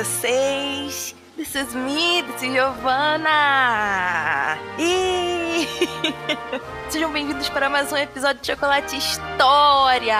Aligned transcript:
vocês? 0.00 1.14
This 1.36 1.54
is 1.54 1.74
me, 1.74 2.22
this 2.22 2.42
is 2.42 2.54
Giovanna! 2.54 4.56
E 4.78 5.66
sejam 6.88 7.12
bem-vindos 7.12 7.50
para 7.50 7.68
mais 7.68 7.92
um 7.92 7.98
episódio 7.98 8.40
de 8.40 8.46
Chocolate 8.46 8.96
História! 8.96 10.16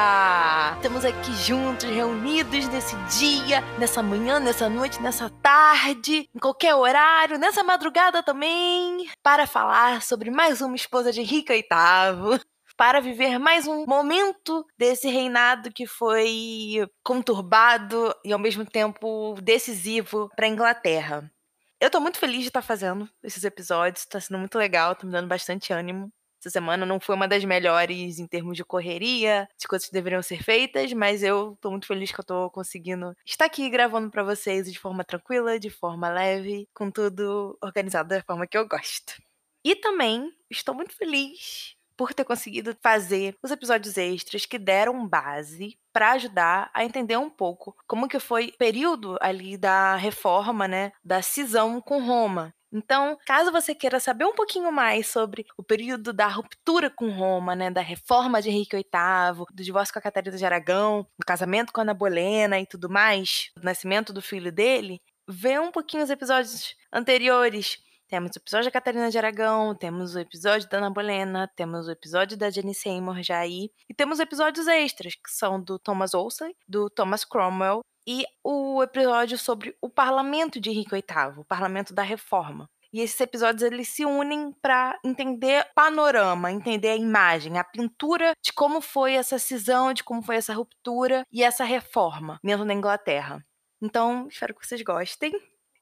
Estamos 0.76 1.02
aqui 1.02 1.32
juntos, 1.32 1.88
reunidos 1.88 2.68
nesse 2.68 2.94
dia, 3.18 3.62
nessa 3.78 4.02
manhã, 4.02 4.38
nessa 4.38 4.68
noite, 4.68 5.00
nessa 5.00 5.30
tarde, 5.42 6.28
em 6.34 6.38
qualquer 6.38 6.74
horário, 6.74 7.38
nessa 7.38 7.64
madrugada 7.64 8.22
também, 8.22 9.08
para 9.22 9.46
falar 9.46 10.02
sobre 10.02 10.30
mais 10.30 10.60
uma 10.60 10.76
esposa 10.76 11.10
de 11.10 11.22
Henrique 11.22 11.54
VIII 11.54 12.38
para 12.80 12.98
viver 12.98 13.38
mais 13.38 13.66
um 13.66 13.84
momento 13.84 14.66
desse 14.78 15.06
reinado 15.06 15.70
que 15.70 15.86
foi 15.86 16.88
conturbado 17.04 18.14
e 18.24 18.32
ao 18.32 18.38
mesmo 18.38 18.64
tempo 18.64 19.34
decisivo 19.42 20.30
para 20.34 20.46
a 20.46 20.48
Inglaterra. 20.48 21.30
Eu 21.78 21.90
tô 21.90 22.00
muito 22.00 22.18
feliz 22.18 22.40
de 22.40 22.48
estar 22.48 22.62
tá 22.62 22.66
fazendo 22.66 23.06
esses 23.22 23.44
episódios, 23.44 24.06
tá 24.06 24.18
sendo 24.18 24.38
muito 24.38 24.56
legal, 24.56 24.94
tá 24.94 25.04
me 25.04 25.12
dando 25.12 25.28
bastante 25.28 25.74
ânimo. 25.74 26.10
Essa 26.40 26.48
semana 26.48 26.86
não 26.86 26.98
foi 26.98 27.14
uma 27.14 27.28
das 27.28 27.44
melhores 27.44 28.18
em 28.18 28.26
termos 28.26 28.56
de 28.56 28.64
correria, 28.64 29.46
de 29.58 29.68
coisas 29.68 29.86
que 29.86 29.92
deveriam 29.92 30.22
ser 30.22 30.42
feitas, 30.42 30.90
mas 30.94 31.22
eu 31.22 31.58
tô 31.60 31.70
muito 31.70 31.86
feliz 31.86 32.10
que 32.10 32.20
eu 32.20 32.24
tô 32.24 32.50
conseguindo 32.50 33.14
estar 33.26 33.44
aqui 33.44 33.68
gravando 33.68 34.10
para 34.10 34.22
vocês 34.22 34.72
de 34.72 34.78
forma 34.78 35.04
tranquila, 35.04 35.60
de 35.60 35.68
forma 35.68 36.08
leve, 36.08 36.66
com 36.72 36.90
tudo 36.90 37.58
organizado 37.62 38.08
da 38.08 38.22
forma 38.22 38.46
que 38.46 38.56
eu 38.56 38.66
gosto. 38.66 39.20
E 39.62 39.76
também 39.76 40.32
estou 40.50 40.74
muito 40.74 40.96
feliz 40.96 41.78
por 42.00 42.14
ter 42.14 42.24
conseguido 42.24 42.74
fazer 42.82 43.36
os 43.42 43.50
episódios 43.50 43.98
extras 43.98 44.46
que 44.46 44.58
deram 44.58 45.06
base 45.06 45.78
para 45.92 46.12
ajudar 46.12 46.70
a 46.72 46.82
entender 46.82 47.18
um 47.18 47.28
pouco 47.28 47.76
como 47.86 48.08
que 48.08 48.18
foi 48.18 48.46
o 48.46 48.56
período 48.56 49.18
ali 49.20 49.58
da 49.58 49.96
reforma, 49.96 50.66
né, 50.66 50.92
da 51.04 51.20
cisão 51.20 51.78
com 51.78 52.02
Roma. 52.02 52.54
Então, 52.72 53.18
caso 53.26 53.52
você 53.52 53.74
queira 53.74 54.00
saber 54.00 54.24
um 54.24 54.34
pouquinho 54.34 54.72
mais 54.72 55.08
sobre 55.08 55.44
o 55.58 55.62
período 55.62 56.10
da 56.10 56.26
ruptura 56.26 56.88
com 56.88 57.10
Roma, 57.10 57.54
né, 57.54 57.70
da 57.70 57.82
reforma 57.82 58.40
de 58.40 58.48
Henrique 58.48 58.76
VIII, 58.76 59.44
do 59.52 59.62
divórcio 59.62 59.92
com 59.92 59.98
a 59.98 60.02
Catarina 60.02 60.38
de 60.38 60.46
Aragão, 60.46 61.06
do 61.18 61.26
casamento 61.26 61.70
com 61.70 61.82
a 61.82 61.82
Ana 61.82 61.92
Bolena 61.92 62.58
e 62.58 62.64
tudo 62.64 62.88
mais, 62.88 63.50
do 63.54 63.62
nascimento 63.62 64.10
do 64.10 64.22
filho 64.22 64.50
dele, 64.50 65.02
vê 65.28 65.58
um 65.58 65.70
pouquinho 65.70 66.02
os 66.02 66.08
episódios 66.08 66.74
anteriores 66.90 67.78
temos 68.10 68.32
o 68.34 68.38
episódio 68.40 68.64
da 68.64 68.72
Catarina 68.72 69.08
de 69.08 69.16
Aragão, 69.16 69.72
temos 69.72 70.16
o 70.16 70.18
episódio 70.18 70.68
da 70.68 70.78
Ana 70.78 70.90
Bolena, 70.90 71.48
temos 71.54 71.86
o 71.86 71.92
episódio 71.92 72.36
da 72.36 72.50
Jenny 72.50 72.74
Seymour 72.74 73.22
já 73.22 73.38
aí, 73.38 73.70
e 73.88 73.94
temos 73.94 74.18
episódios 74.18 74.66
extras, 74.66 75.14
que 75.14 75.30
são 75.30 75.62
do 75.62 75.78
Thomas 75.78 76.12
Olsen, 76.12 76.52
do 76.68 76.90
Thomas 76.90 77.24
Cromwell, 77.24 77.82
e 78.04 78.24
o 78.42 78.82
episódio 78.82 79.38
sobre 79.38 79.76
o 79.80 79.88
parlamento 79.88 80.60
de 80.60 80.70
Henrique 80.70 80.90
VIII, 80.90 81.38
o 81.38 81.44
parlamento 81.44 81.94
da 81.94 82.02
reforma. 82.02 82.68
E 82.92 83.00
esses 83.00 83.20
episódios 83.20 83.62
eles 83.62 83.88
se 83.88 84.04
unem 84.04 84.52
para 84.60 84.98
entender 85.04 85.64
panorama, 85.72 86.50
entender 86.50 86.88
a 86.88 86.96
imagem, 86.96 87.58
a 87.58 87.62
pintura 87.62 88.32
de 88.42 88.52
como 88.52 88.80
foi 88.80 89.12
essa 89.12 89.38
cisão, 89.38 89.92
de 89.92 90.02
como 90.02 90.20
foi 90.20 90.34
essa 90.34 90.52
ruptura 90.52 91.24
e 91.30 91.44
essa 91.44 91.62
reforma 91.62 92.40
dentro 92.42 92.66
da 92.66 92.74
Inglaterra. 92.74 93.40
Então, 93.80 94.26
espero 94.28 94.52
que 94.54 94.66
vocês 94.66 94.82
gostem. 94.82 95.32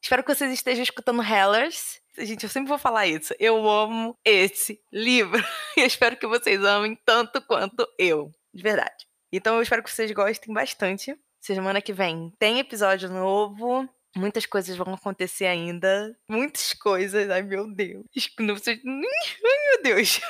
Espero 0.02 0.22
que 0.22 0.34
vocês 0.34 0.52
estejam 0.52 0.82
escutando 0.82 1.22
Hellers. 1.22 2.00
Gente, 2.16 2.44
eu 2.44 2.48
sempre 2.48 2.68
vou 2.68 2.78
falar 2.78 3.06
isso. 3.06 3.34
Eu 3.38 3.68
amo 3.68 4.16
esse 4.24 4.80
livro. 4.92 5.42
E 5.76 5.80
eu 5.82 5.86
espero 5.86 6.16
que 6.16 6.26
vocês 6.26 6.62
amem 6.64 6.98
tanto 7.04 7.40
quanto 7.42 7.86
eu. 7.98 8.32
De 8.52 8.62
verdade. 8.62 9.06
Então 9.32 9.56
eu 9.56 9.62
espero 9.62 9.82
que 9.82 9.90
vocês 9.90 10.10
gostem 10.12 10.52
bastante. 10.52 11.16
Semana 11.40 11.80
que 11.80 11.92
vem 11.92 12.32
tem 12.38 12.58
episódio 12.58 13.08
novo. 13.08 13.88
Muitas 14.16 14.46
coisas 14.46 14.76
vão 14.76 14.94
acontecer 14.94 15.46
ainda. 15.46 16.16
Muitas 16.28 16.72
coisas. 16.72 17.30
Ai, 17.30 17.42
meu 17.42 17.72
Deus. 17.72 18.04
Vocês... 18.14 18.80
Ai, 18.84 18.84
meu 18.84 19.82
Deus. 19.82 20.20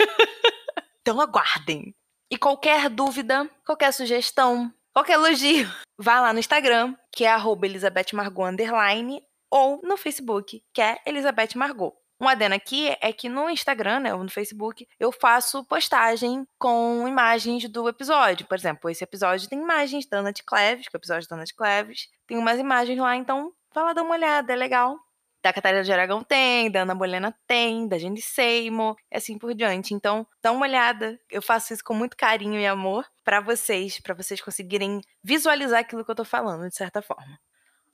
então 1.00 1.20
aguardem. 1.20 1.94
E 2.30 2.36
qualquer 2.36 2.90
dúvida, 2.90 3.48
qualquer 3.64 3.90
sugestão, 3.92 4.70
qualquer 4.92 5.14
elogio, 5.14 5.66
vá 5.96 6.20
lá 6.20 6.34
no 6.34 6.38
Instagram, 6.38 6.94
que 7.10 7.24
é 7.24 7.28
arroba 7.28 7.66
ou 9.50 9.80
no 9.82 9.96
Facebook, 9.96 10.62
que 10.72 10.80
é 10.80 10.98
Elizabeth 11.06 11.56
Margot. 11.56 11.94
Um 12.20 12.26
adendo 12.28 12.56
aqui 12.56 12.96
é 13.00 13.12
que 13.12 13.28
no 13.28 13.48
Instagram, 13.48 14.00
né, 14.00 14.14
ou 14.14 14.24
no 14.24 14.30
Facebook, 14.30 14.88
eu 14.98 15.12
faço 15.12 15.64
postagem 15.64 16.44
com 16.58 17.06
imagens 17.06 17.68
do 17.68 17.88
episódio. 17.88 18.44
Por 18.46 18.56
exemplo, 18.56 18.90
esse 18.90 19.04
episódio 19.04 19.48
tem 19.48 19.60
imagens 19.60 20.04
da 20.06 20.18
Ana 20.18 20.32
de 20.32 20.42
Cleves, 20.42 20.88
que 20.88 20.96
é 20.96 20.98
o 20.98 20.98
episódio 20.98 21.28
da 21.28 21.36
Ana 21.36 21.44
de 21.44 21.54
Cleves. 21.54 22.08
Tem 22.26 22.36
umas 22.36 22.58
imagens 22.58 22.98
lá, 22.98 23.14
então 23.14 23.52
vai 23.72 23.84
lá 23.84 23.92
dar 23.92 24.02
uma 24.02 24.14
olhada, 24.14 24.52
é 24.52 24.56
legal. 24.56 24.98
Da 25.40 25.52
Catarina 25.52 25.84
de 25.84 25.92
Aragão 25.92 26.24
tem, 26.24 26.68
da 26.68 26.82
Ana 26.82 26.96
Bolena 26.96 27.32
tem, 27.46 27.86
da 27.86 27.96
Jenny 27.96 28.20
Seymour, 28.20 28.96
e 29.12 29.16
assim 29.16 29.38
por 29.38 29.54
diante. 29.54 29.94
Então, 29.94 30.26
dá 30.42 30.50
uma 30.50 30.66
olhada. 30.66 31.20
Eu 31.30 31.40
faço 31.40 31.72
isso 31.72 31.84
com 31.84 31.94
muito 31.94 32.16
carinho 32.16 32.58
e 32.58 32.66
amor 32.66 33.06
para 33.22 33.40
vocês, 33.40 34.00
para 34.00 34.14
vocês 34.14 34.40
conseguirem 34.40 35.00
visualizar 35.22 35.78
aquilo 35.78 36.04
que 36.04 36.10
eu 36.10 36.16
tô 36.16 36.24
falando, 36.24 36.68
de 36.68 36.74
certa 36.74 37.00
forma. 37.00 37.38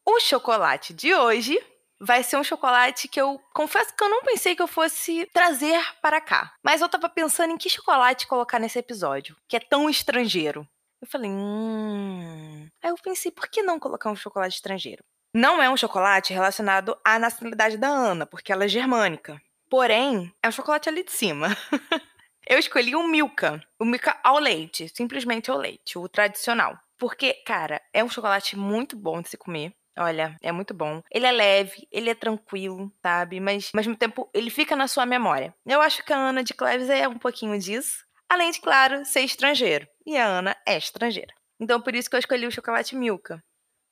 O 0.06 0.20
chocolate 0.20 0.92
de 0.92 1.14
hoje 1.14 1.58
vai 1.98 2.22
ser 2.22 2.36
um 2.36 2.44
chocolate 2.44 3.08
que 3.08 3.20
eu 3.20 3.40
confesso 3.54 3.94
que 3.96 4.04
eu 4.04 4.10
não 4.10 4.22
pensei 4.22 4.54
que 4.54 4.62
eu 4.62 4.66
fosse 4.66 5.26
trazer 5.32 5.80
para 6.02 6.20
cá. 6.20 6.52
Mas 6.62 6.80
eu 6.80 6.88
tava 6.88 7.08
pensando 7.08 7.52
em 7.52 7.56
que 7.56 7.70
chocolate 7.70 8.26
colocar 8.26 8.58
nesse 8.58 8.78
episódio, 8.78 9.36
que 9.48 9.56
é 9.56 9.60
tão 9.60 9.88
estrangeiro. 9.88 10.68
Eu 11.00 11.08
falei, 11.08 11.30
hum. 11.30 12.68
Aí 12.82 12.90
eu 12.90 12.96
pensei, 12.96 13.30
por 13.30 13.48
que 13.48 13.62
não 13.62 13.78
colocar 13.78 14.10
um 14.10 14.16
chocolate 14.16 14.56
estrangeiro? 14.56 15.02
Não 15.34 15.62
é 15.62 15.68
um 15.68 15.76
chocolate 15.76 16.32
relacionado 16.32 16.96
à 17.04 17.18
nacionalidade 17.18 17.76
da 17.76 17.88
Ana, 17.88 18.26
porque 18.26 18.52
ela 18.52 18.64
é 18.64 18.68
germânica. 18.68 19.40
Porém, 19.68 20.32
é 20.42 20.48
um 20.48 20.52
chocolate 20.52 20.88
ali 20.88 21.02
de 21.02 21.12
cima. 21.12 21.48
eu 22.46 22.58
escolhi 22.58 22.94
o 22.94 23.02
Milka. 23.08 23.60
O 23.78 23.84
Milka 23.84 24.18
ao 24.22 24.38
leite, 24.38 24.88
simplesmente 24.94 25.50
ao 25.50 25.58
leite, 25.58 25.98
o 25.98 26.08
tradicional. 26.08 26.78
Porque, 26.96 27.34
cara, 27.44 27.82
é 27.92 28.04
um 28.04 28.08
chocolate 28.08 28.56
muito 28.56 28.96
bom 28.96 29.20
de 29.20 29.30
se 29.30 29.36
comer. 29.36 29.74
Olha, 29.96 30.36
é 30.42 30.50
muito 30.50 30.74
bom. 30.74 31.00
Ele 31.10 31.26
é 31.26 31.30
leve, 31.32 31.86
ele 31.90 32.10
é 32.10 32.14
tranquilo, 32.14 32.92
sabe? 33.00 33.38
Mas 33.38 33.70
ao 33.72 33.78
mesmo 33.78 33.96
tempo 33.96 34.28
ele 34.34 34.50
fica 34.50 34.74
na 34.74 34.88
sua 34.88 35.06
memória. 35.06 35.54
Eu 35.64 35.80
acho 35.80 36.04
que 36.04 36.12
a 36.12 36.16
Ana 36.16 36.42
de 36.42 36.52
Cleves 36.52 36.90
é 36.90 37.06
um 37.06 37.18
pouquinho 37.18 37.58
disso. 37.58 38.04
Além 38.28 38.50
de, 38.50 38.60
claro, 38.60 39.04
ser 39.04 39.20
estrangeiro. 39.20 39.86
E 40.04 40.16
a 40.16 40.26
Ana 40.26 40.56
é 40.66 40.76
estrangeira. 40.76 41.32
Então 41.60 41.80
por 41.80 41.94
isso 41.94 42.10
que 42.10 42.16
eu 42.16 42.20
escolhi 42.20 42.46
o 42.46 42.50
chocolate 42.50 42.96
Milka. 42.96 43.42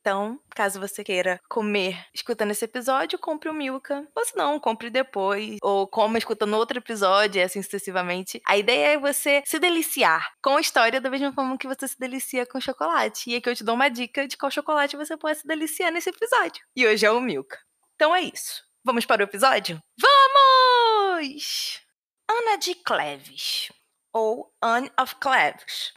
Então, 0.03 0.41
caso 0.51 0.81
você 0.81 1.05
queira 1.05 1.41
comer 1.49 1.97
escutando 2.13 2.51
esse 2.51 2.65
episódio, 2.65 3.21
compre 3.21 3.49
o 3.49 3.55
Milka. 3.55 4.05
Ou 4.17 4.25
se 4.25 4.37
não, 4.37 4.59
compre 4.59 4.91
depois. 4.91 5.59
Ou 5.63 5.87
coma 5.87 6.19
escutando 6.19 6.57
outro 6.57 6.79
episódio, 6.79 7.39
e 7.39 7.43
assim 7.43 7.63
sucessivamente. 7.63 8.43
A 8.45 8.59
ideia 8.59 8.95
é 8.95 8.99
você 8.99 9.45
se 9.47 9.61
deliciar 9.61 10.33
com 10.43 10.57
a 10.57 10.61
história 10.61 11.01
da 11.01 11.09
mesma 11.09 11.33
forma 11.33 11.57
que 11.57 11.69
você 11.69 11.87
se 11.87 11.97
delicia 11.97 12.45
com 12.45 12.61
chocolate. 12.61 13.31
E 13.31 13.37
aqui 13.37 13.49
eu 13.49 13.55
te 13.55 13.63
dou 13.63 13.77
uma 13.77 13.89
dica 13.89 14.27
de 14.27 14.37
qual 14.37 14.51
chocolate 14.51 14.97
você 14.97 15.17
pode 15.17 15.39
se 15.39 15.47
deliciar 15.47 15.93
nesse 15.93 16.11
episódio. 16.11 16.65
E 16.75 16.85
hoje 16.85 17.07
é 17.07 17.11
o 17.13 17.21
Milka. 17.21 17.61
Então 17.95 18.13
é 18.13 18.23
isso. 18.23 18.65
Vamos 18.85 19.07
para 19.07 19.23
o 19.23 19.25
episódio? 19.25 19.81
Vamos! 19.97 21.81
Ana 22.29 22.57
de 22.57 22.75
Cleves. 22.75 23.71
Ou 24.13 24.53
Anne 24.61 24.91
of 25.01 25.15
Cleves. 25.21 25.95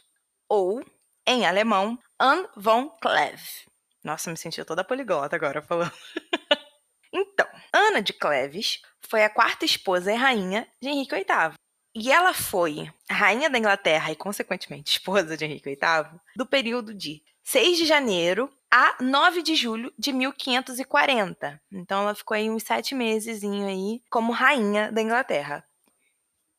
Ou, 0.48 0.86
em 1.26 1.48
alemão, 1.48 1.98
Anne 2.20 2.48
von 2.56 2.90
Cleves. 3.02 3.66
Nossa, 4.06 4.30
me 4.30 4.38
senti 4.38 4.64
toda 4.64 4.84
poliglota 4.84 5.36
agora 5.36 5.64
falando. 5.64 5.92
então, 7.12 7.48
Ana 7.74 8.04
de 8.04 8.14
Cleves 8.14 8.80
foi 9.02 9.24
a 9.24 9.30
quarta 9.32 9.66
esposa 9.66 10.14
e 10.14 10.16
rainha 10.16 10.68
de 10.80 10.90
Henrique 10.90 11.16
VIII. 11.16 11.56
E 11.96 12.12
ela 12.12 12.32
foi 12.32 12.88
rainha 13.10 13.50
da 13.50 13.58
Inglaterra 13.58 14.12
e, 14.12 14.16
consequentemente, 14.16 14.92
esposa 14.92 15.36
de 15.36 15.46
Henrique 15.46 15.70
VIII 15.70 16.20
do 16.36 16.46
período 16.46 16.94
de 16.94 17.24
6 17.44 17.80
de 17.80 17.86
janeiro 17.86 18.48
a 18.72 18.96
9 19.02 19.42
de 19.42 19.56
julho 19.56 19.92
de 19.98 20.14
1540. 20.14 21.60
Então, 21.72 22.04
ela 22.04 22.14
ficou 22.14 22.36
aí 22.36 22.48
uns 22.48 22.62
sete 22.62 22.94
meses 22.94 23.44
aí 23.44 24.04
como 24.12 24.32
rainha 24.32 24.92
da 24.92 25.02
Inglaterra. 25.02 25.66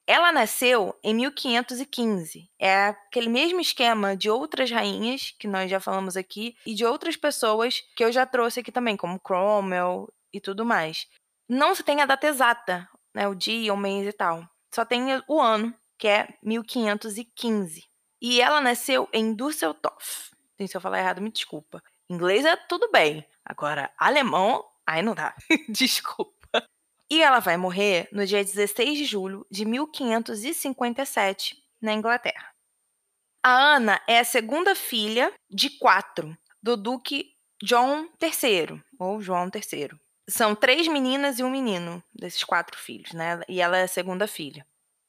Ela 0.06 0.30
nasceu 0.30 0.96
em 1.02 1.14
1515. 1.14 2.48
É 2.58 2.86
aquele 2.86 3.28
mesmo 3.28 3.60
esquema 3.60 4.16
de 4.16 4.30
outras 4.30 4.70
rainhas 4.70 5.34
que 5.38 5.48
nós 5.48 5.68
já 5.68 5.80
falamos 5.80 6.16
aqui 6.16 6.56
e 6.64 6.74
de 6.74 6.84
outras 6.84 7.16
pessoas 7.16 7.82
que 7.96 8.04
eu 8.04 8.12
já 8.12 8.24
trouxe 8.24 8.60
aqui 8.60 8.70
também, 8.70 8.96
como 8.96 9.18
Cromwell 9.18 10.08
e 10.32 10.40
tudo 10.40 10.64
mais. 10.64 11.08
Não 11.48 11.74
se 11.74 11.82
tem 11.82 12.00
a 12.00 12.06
data 12.06 12.26
exata, 12.26 12.88
né, 13.12 13.26
o 13.26 13.34
dia, 13.34 13.74
o 13.74 13.76
mês 13.76 14.06
e 14.06 14.12
tal. 14.12 14.48
Só 14.72 14.84
tem 14.84 15.06
o 15.26 15.40
ano, 15.40 15.74
que 15.98 16.06
é 16.06 16.28
1515. 16.42 17.84
E 18.20 18.40
ela 18.40 18.60
nasceu 18.60 19.08
em 19.12 19.34
Düsseldorf. 19.34 20.30
Se 20.58 20.76
eu 20.76 20.80
falar 20.80 21.00
errado, 21.00 21.20
me 21.20 21.30
desculpa. 21.30 21.82
Inglês 22.08 22.44
é 22.44 22.56
tudo 22.56 22.90
bem. 22.90 23.26
Agora, 23.44 23.90
alemão, 23.98 24.64
aí 24.86 25.02
não 25.02 25.14
dá. 25.14 25.34
desculpa. 25.68 26.35
E 27.10 27.22
ela 27.22 27.38
vai 27.40 27.56
morrer 27.56 28.08
no 28.10 28.26
dia 28.26 28.44
16 28.44 28.98
de 28.98 29.04
julho 29.04 29.46
de 29.50 29.64
1557, 29.64 31.62
na 31.80 31.92
Inglaterra. 31.92 32.52
A 33.44 33.76
Ana 33.76 34.02
é 34.08 34.18
a 34.18 34.24
segunda 34.24 34.74
filha 34.74 35.32
de 35.48 35.70
quatro 35.70 36.36
do 36.60 36.76
Duque 36.76 37.32
John 37.62 38.08
III, 38.20 38.82
ou 38.98 39.20
João 39.20 39.48
III. 39.54 39.90
São 40.28 40.54
três 40.54 40.88
meninas 40.88 41.38
e 41.38 41.44
um 41.44 41.50
menino 41.50 42.02
desses 42.12 42.42
quatro 42.42 42.76
filhos, 42.76 43.12
né? 43.12 43.40
E 43.48 43.60
ela 43.60 43.78
é 43.78 43.84
a 43.84 43.88
segunda 43.88 44.26
filha. 44.26 44.66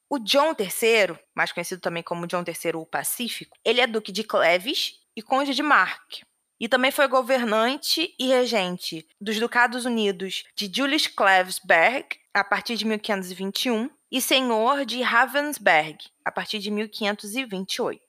O 0.10 0.20
John 0.20 0.52
III, 0.58 1.20
mais 1.36 1.52
conhecido 1.52 1.82
também 1.82 2.04
como 2.04 2.28
John 2.28 2.44
III 2.48 2.76
o 2.76 2.86
Pacífico, 2.86 3.58
ele 3.66 3.82
é 3.82 3.88
duque 3.88 4.12
de 4.12 4.24
Cleves 4.24 5.00
e 5.16 5.22
conde 5.22 5.56
de 5.56 5.64
Mark. 5.64 6.22
E 6.60 6.68
também 6.68 6.92
foi 6.92 7.08
governante 7.08 8.14
e 8.20 8.28
regente 8.28 9.08
dos 9.22 9.40
Ducados 9.40 9.86
Unidos 9.86 10.44
de 10.56 10.72
Julius 10.74 11.08
Clevesberg 11.08 12.08
a 12.34 12.44
partir 12.44 12.76
de 12.76 12.86
1521 12.86 13.90
e 14.12 14.22
senhor 14.22 14.86
de 14.86 15.02
Ravensberg 15.02 15.98
a 16.24 16.32
partir 16.32 16.60
de 16.60 16.72
1528. 16.72 18.02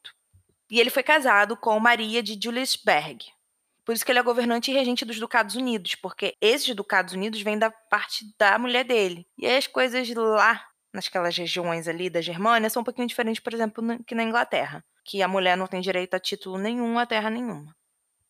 E 0.71 0.81
ele 0.81 0.91
foi 0.91 1.03
casado 1.03 1.57
com 1.57 1.79
Maria 1.81 2.23
de 2.23 2.39
Juliusberg. 2.43 3.27
Por 3.85 3.95
isso 3.95 4.05
que 4.05 4.13
ele 4.13 4.19
é 4.19 4.23
governante 4.23 4.71
e 4.71 4.75
regente 4.75 5.05
dos 5.05 5.19
Ducados 5.19 5.55
Unidos, 5.55 5.95
porque 5.95 6.35
esses 6.43 6.75
Ducados 6.75 7.15
Unidos 7.15 7.41
vêm 7.41 7.59
da 7.59 7.71
parte 7.71 8.27
da 8.39 8.59
mulher 8.59 8.85
dele. 8.85 9.27
E 9.39 9.47
as 9.47 9.67
coisas 9.67 10.07
lá, 10.15 10.63
nasquelas 10.93 11.35
regiões 11.37 11.89
ali 11.89 12.11
da 12.11 12.21
Germânia, 12.21 12.69
são 12.69 12.83
um 12.83 12.85
pouquinho 12.85 13.09
diferentes, 13.09 13.41
por 13.41 13.55
exemplo, 13.55 13.83
que 14.07 14.15
na 14.15 14.23
Inglaterra, 14.23 14.85
que 15.03 15.23
a 15.23 15.29
mulher 15.29 15.57
não 15.57 15.67
tem 15.67 15.81
direito 15.81 16.13
a 16.13 16.21
título 16.21 16.59
nenhum, 16.59 16.99
a 16.99 17.07
terra 17.07 17.31
nenhuma. 17.31 17.75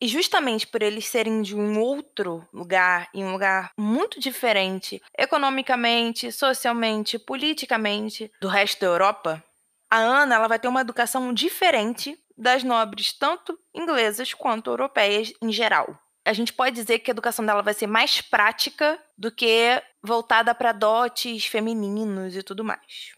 E 0.00 0.06
justamente 0.06 0.66
por 0.66 0.80
eles 0.80 1.06
serem 1.06 1.42
de 1.42 1.56
um 1.56 1.80
outro 1.80 2.46
lugar, 2.52 3.08
e 3.12 3.24
um 3.24 3.32
lugar 3.32 3.72
muito 3.76 4.20
diferente, 4.20 5.02
economicamente, 5.16 6.30
socialmente, 6.30 7.18
politicamente, 7.18 8.30
do 8.40 8.46
resto 8.46 8.80
da 8.80 8.86
Europa, 8.86 9.42
a 9.90 9.96
Ana 9.96 10.36
ela 10.36 10.48
vai 10.48 10.58
ter 10.58 10.68
uma 10.68 10.82
educação 10.82 11.32
diferente 11.32 12.16
das 12.36 12.62
nobres, 12.62 13.12
tanto 13.12 13.58
inglesas 13.74 14.32
quanto 14.32 14.70
europeias 14.70 15.32
em 15.42 15.50
geral. 15.50 15.98
A 16.24 16.32
gente 16.32 16.52
pode 16.52 16.76
dizer 16.76 16.98
que 17.00 17.10
a 17.10 17.12
educação 17.12 17.44
dela 17.44 17.62
vai 17.62 17.74
ser 17.74 17.86
mais 17.86 18.20
prática 18.20 19.02
do 19.16 19.32
que 19.32 19.82
voltada 20.02 20.54
para 20.54 20.72
dotes 20.72 21.46
femininos 21.46 22.36
e 22.36 22.42
tudo 22.42 22.62
mais. 22.62 23.12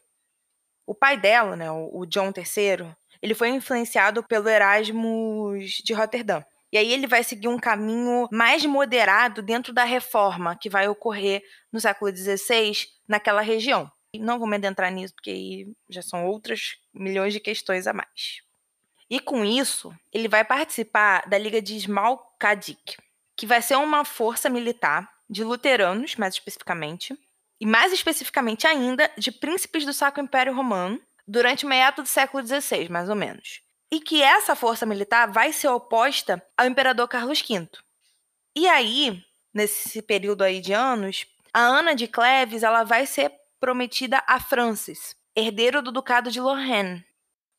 O 0.86 0.94
pai 0.94 1.16
dela, 1.16 1.56
né, 1.56 1.70
o 1.70 2.06
John 2.06 2.32
III, 2.34 2.94
ele 3.20 3.34
foi 3.34 3.48
influenciado 3.48 4.22
pelo 4.22 4.48
Erasmus 4.48 5.82
de 5.84 5.92
Roterdã. 5.92 6.42
E 6.72 6.78
aí 6.78 6.92
ele 6.92 7.06
vai 7.06 7.24
seguir 7.24 7.48
um 7.48 7.58
caminho 7.58 8.28
mais 8.30 8.64
moderado 8.64 9.42
dentro 9.42 9.72
da 9.72 9.84
reforma 9.84 10.56
que 10.56 10.70
vai 10.70 10.88
ocorrer 10.88 11.42
no 11.72 11.80
século 11.80 12.14
XVI 12.14 12.72
naquela 13.08 13.40
região. 13.40 13.90
Não 14.14 14.38
vou 14.38 14.48
me 14.48 14.56
adentrar 14.56 14.90
nisso, 14.92 15.14
porque 15.14 15.30
aí 15.30 15.72
já 15.88 16.02
são 16.02 16.26
outras 16.26 16.76
milhões 16.92 17.32
de 17.32 17.40
questões 17.40 17.86
a 17.86 17.92
mais. 17.92 18.40
E 19.08 19.18
com 19.18 19.44
isso, 19.44 19.92
ele 20.12 20.28
vai 20.28 20.44
participar 20.44 21.28
da 21.28 21.36
Liga 21.36 21.60
de 21.60 21.76
Smalkadik, 21.76 22.96
que 23.36 23.46
vai 23.46 23.60
ser 23.60 23.76
uma 23.76 24.04
força 24.04 24.48
militar 24.48 25.10
de 25.28 25.42
luteranos, 25.42 26.16
mais 26.16 26.34
especificamente, 26.34 27.16
e 27.60 27.66
mais 27.66 27.92
especificamente 27.92 28.66
ainda 28.66 29.10
de 29.18 29.32
príncipes 29.32 29.84
do 29.84 29.92
Sacro 29.92 30.22
Império 30.22 30.54
Romano, 30.54 31.00
durante 31.26 31.66
meados 31.66 32.04
do 32.04 32.08
século 32.08 32.44
XVI, 32.44 32.88
mais 32.88 33.08
ou 33.08 33.14
menos. 33.14 33.60
E 33.92 34.00
que 34.00 34.22
essa 34.22 34.54
força 34.54 34.86
militar 34.86 35.30
vai 35.30 35.52
ser 35.52 35.68
oposta 35.68 36.42
ao 36.56 36.66
imperador 36.66 37.08
Carlos 37.08 37.42
V. 37.42 37.68
E 38.56 38.68
aí, 38.68 39.22
nesse 39.52 40.00
período 40.00 40.42
aí 40.42 40.60
de 40.60 40.72
anos, 40.72 41.26
a 41.52 41.60
Ana 41.60 41.94
de 41.94 42.06
Cleves 42.06 42.62
ela 42.62 42.84
vai 42.84 43.06
ser 43.06 43.32
prometida 43.58 44.22
a 44.26 44.40
Francis, 44.40 45.16
herdeiro 45.34 45.82
do 45.82 45.92
ducado 45.92 46.30
de 46.30 46.40
Lorraine. 46.40 47.04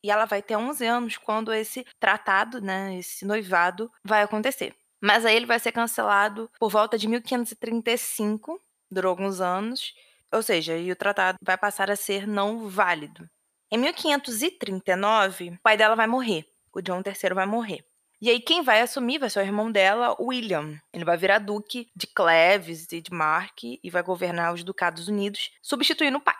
E 0.02 0.10
ela 0.10 0.24
vai 0.24 0.42
ter 0.42 0.56
11 0.56 0.84
anos 0.84 1.16
quando 1.16 1.52
esse 1.52 1.86
tratado, 2.00 2.60
né, 2.60 2.98
esse 2.98 3.24
noivado, 3.24 3.90
vai 4.02 4.22
acontecer. 4.22 4.74
Mas 5.00 5.24
aí 5.24 5.36
ele 5.36 5.46
vai 5.46 5.58
ser 5.58 5.72
cancelado 5.72 6.50
por 6.58 6.70
volta 6.70 6.98
de 6.98 7.06
1535, 7.06 8.60
durou 8.90 9.10
alguns 9.10 9.40
anos, 9.40 9.94
ou 10.32 10.42
seja, 10.42 10.76
e 10.76 10.90
o 10.90 10.96
tratado 10.96 11.38
vai 11.42 11.56
passar 11.56 11.90
a 11.90 11.96
ser 11.96 12.26
não 12.26 12.68
válido. 12.68 13.28
Em 13.74 13.78
1539, 13.78 15.48
o 15.48 15.58
pai 15.62 15.78
dela 15.78 15.96
vai 15.96 16.06
morrer, 16.06 16.44
o 16.74 16.82
John 16.82 16.98
III 16.98 17.34
vai 17.34 17.46
morrer. 17.46 17.82
E 18.20 18.28
aí 18.28 18.38
quem 18.38 18.60
vai 18.62 18.82
assumir 18.82 19.18
vai 19.18 19.30
ser 19.30 19.38
o 19.38 19.42
irmão 19.42 19.72
dela, 19.72 20.14
William. 20.20 20.78
Ele 20.92 21.06
vai 21.06 21.16
virar 21.16 21.38
duque 21.38 21.90
de 21.96 22.06
Cleves 22.06 22.92
e 22.92 23.00
de 23.00 23.10
Mark 23.10 23.64
e 23.64 23.90
vai 23.90 24.02
governar 24.02 24.52
os 24.52 24.62
Ducados 24.62 25.08
Unidos, 25.08 25.52
substituindo 25.62 26.18
o 26.18 26.20
pai. 26.20 26.36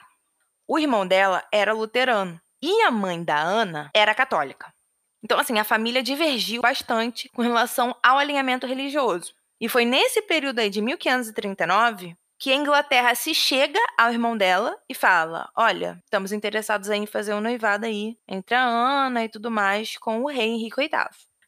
O 0.69 0.79
irmão 0.79 1.07
dela 1.07 1.43
era 1.51 1.73
luterano, 1.73 2.39
e 2.61 2.83
a 2.83 2.91
mãe 2.91 3.25
da 3.25 3.41
Ana 3.41 3.91
era 3.95 4.15
católica. 4.15 4.71
Então, 5.25 5.39
assim, 5.39 5.59
a 5.59 5.65
família 5.65 6.03
divergiu 6.03 6.61
bastante 6.61 7.31
com 7.31 7.41
relação 7.41 7.97
ao 8.03 8.19
alinhamento 8.19 8.67
religioso. 8.67 9.33
E 9.59 9.71
foi 9.71 9.87
nesse 9.87 10.21
período 10.21 10.59
aí 10.59 10.69
de 10.69 10.83
1539 10.83 12.15
que 12.43 12.51
a 12.51 12.57
Inglaterra 12.57 13.15
se 13.15 13.33
chega 13.33 13.79
ao 13.97 14.11
irmão 14.11 14.37
dela 14.37 14.77
e 14.89 14.95
fala: 14.95 15.49
Olha, 15.57 16.03
estamos 16.05 16.33
interessados 16.33 16.91
em 16.91 17.07
fazer 17.07 17.35
um 17.35 17.41
noivado 17.41 17.87
aí 17.87 18.19
entre 18.27 18.57
a 18.57 18.65
Ana 18.65 19.25
e 19.25 19.29
tudo 19.29 19.49
mais 19.49 19.97
com 19.97 20.23
o 20.23 20.27
rei 20.27 20.49
Henrique 20.49 20.75
VIII. 20.75 20.91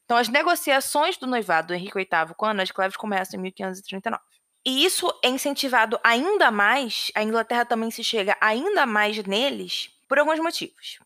Então, 0.05 0.15
as 0.15 0.29
negociações 0.29 1.17
do 1.17 1.27
noivado 1.27 1.67
do 1.67 1.73
Henrique 1.73 1.97
VIII 1.97 2.33
com 2.37 2.45
a 2.45 2.51
Ana 2.51 2.63
de 2.63 2.73
Cleves 2.73 2.95
começam 2.95 3.37
em 3.37 3.43
1539. 3.43 4.23
E 4.65 4.85
isso 4.85 5.13
é 5.21 5.27
incentivado 5.27 5.99
ainda 6.01 6.49
mais, 6.49 7.11
a 7.13 7.21
Inglaterra 7.21 7.65
também 7.65 7.91
se 7.91 8.01
chega 8.01 8.37
ainda 8.39 8.85
mais 8.85 9.21
neles 9.25 9.89
por 10.07 10.17
alguns 10.17 10.39
motivos. 10.39 10.99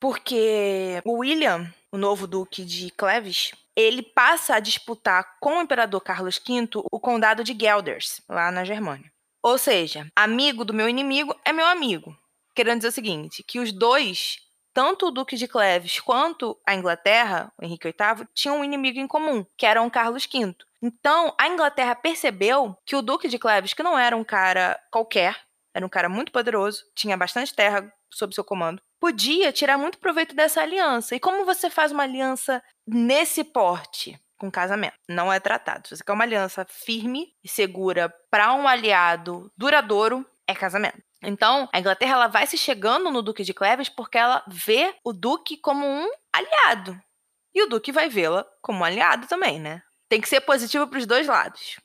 Porque 0.00 1.00
o 1.04 1.18
William, 1.18 1.72
o 1.92 1.96
novo 1.96 2.26
duque 2.26 2.64
de 2.64 2.90
Cleves, 2.90 3.52
ele 3.76 4.02
passa 4.02 4.56
a 4.56 4.60
disputar 4.60 5.36
com 5.38 5.58
o 5.58 5.62
imperador 5.62 6.00
Carlos 6.00 6.40
V 6.44 6.68
o 6.90 6.98
condado 6.98 7.44
de 7.44 7.56
Gelders, 7.56 8.20
lá 8.28 8.50
na 8.50 8.64
Germânia. 8.64 9.14
Ou 9.46 9.58
seja, 9.58 10.10
amigo 10.16 10.64
do 10.64 10.74
meu 10.74 10.88
inimigo 10.88 11.32
é 11.44 11.52
meu 11.52 11.66
amigo. 11.66 12.18
Querendo 12.52 12.78
dizer 12.78 12.88
o 12.88 12.92
seguinte, 12.92 13.44
que 13.44 13.60
os 13.60 13.70
dois, 13.70 14.38
tanto 14.74 15.06
o 15.06 15.10
duque 15.12 15.36
de 15.36 15.46
Cleves 15.46 16.00
quanto 16.00 16.60
a 16.66 16.74
Inglaterra, 16.74 17.52
o 17.56 17.64
Henrique 17.64 17.86
VIII, 17.86 18.26
tinham 18.34 18.58
um 18.58 18.64
inimigo 18.64 18.98
em 18.98 19.06
comum, 19.06 19.46
que 19.56 19.64
era 19.64 19.80
o 19.80 19.88
Carlos 19.88 20.26
V. 20.26 20.52
Então, 20.82 21.32
a 21.38 21.46
Inglaterra 21.46 21.94
percebeu 21.94 22.76
que 22.84 22.96
o 22.96 23.02
duque 23.02 23.28
de 23.28 23.38
Cleves, 23.38 23.72
que 23.72 23.84
não 23.84 23.96
era 23.96 24.16
um 24.16 24.24
cara 24.24 24.80
qualquer, 24.90 25.36
era 25.72 25.86
um 25.86 25.88
cara 25.88 26.08
muito 26.08 26.32
poderoso, 26.32 26.82
tinha 26.96 27.16
bastante 27.16 27.54
terra 27.54 27.88
sob 28.10 28.34
seu 28.34 28.42
comando, 28.42 28.82
podia 28.98 29.52
tirar 29.52 29.78
muito 29.78 29.98
proveito 29.98 30.34
dessa 30.34 30.60
aliança. 30.60 31.14
E 31.14 31.20
como 31.20 31.44
você 31.44 31.70
faz 31.70 31.92
uma 31.92 32.02
aliança 32.02 32.60
nesse 32.84 33.44
porte? 33.44 34.20
Com 34.38 34.50
casamento. 34.50 34.96
Não 35.08 35.32
é 35.32 35.40
tratado. 35.40 35.88
Se 35.88 35.96
você 35.96 36.04
quer 36.04 36.12
uma 36.12 36.24
aliança 36.24 36.66
firme 36.68 37.28
e 37.42 37.48
segura 37.48 38.12
para 38.30 38.52
um 38.52 38.68
aliado 38.68 39.50
duradouro, 39.56 40.26
é 40.46 40.54
casamento. 40.54 41.02
Então, 41.22 41.68
a 41.72 41.78
Inglaterra 41.80 42.12
ela 42.12 42.26
vai 42.28 42.46
se 42.46 42.58
chegando 42.58 43.10
no 43.10 43.22
Duque 43.22 43.42
de 43.42 43.54
Cleves 43.54 43.88
porque 43.88 44.18
ela 44.18 44.44
vê 44.46 44.94
o 45.02 45.12
Duque 45.12 45.56
como 45.56 45.86
um 45.86 46.08
aliado. 46.32 47.00
E 47.54 47.62
o 47.62 47.66
Duque 47.66 47.90
vai 47.90 48.08
vê-la 48.08 48.46
como 48.60 48.80
um 48.80 48.84
aliado 48.84 49.26
também, 49.26 49.58
né? 49.58 49.82
Tem 50.08 50.20
que 50.20 50.28
ser 50.28 50.42
positivo 50.42 50.86
para 50.86 50.98
os 50.98 51.06
dois 51.06 51.26
lados. 51.26 51.76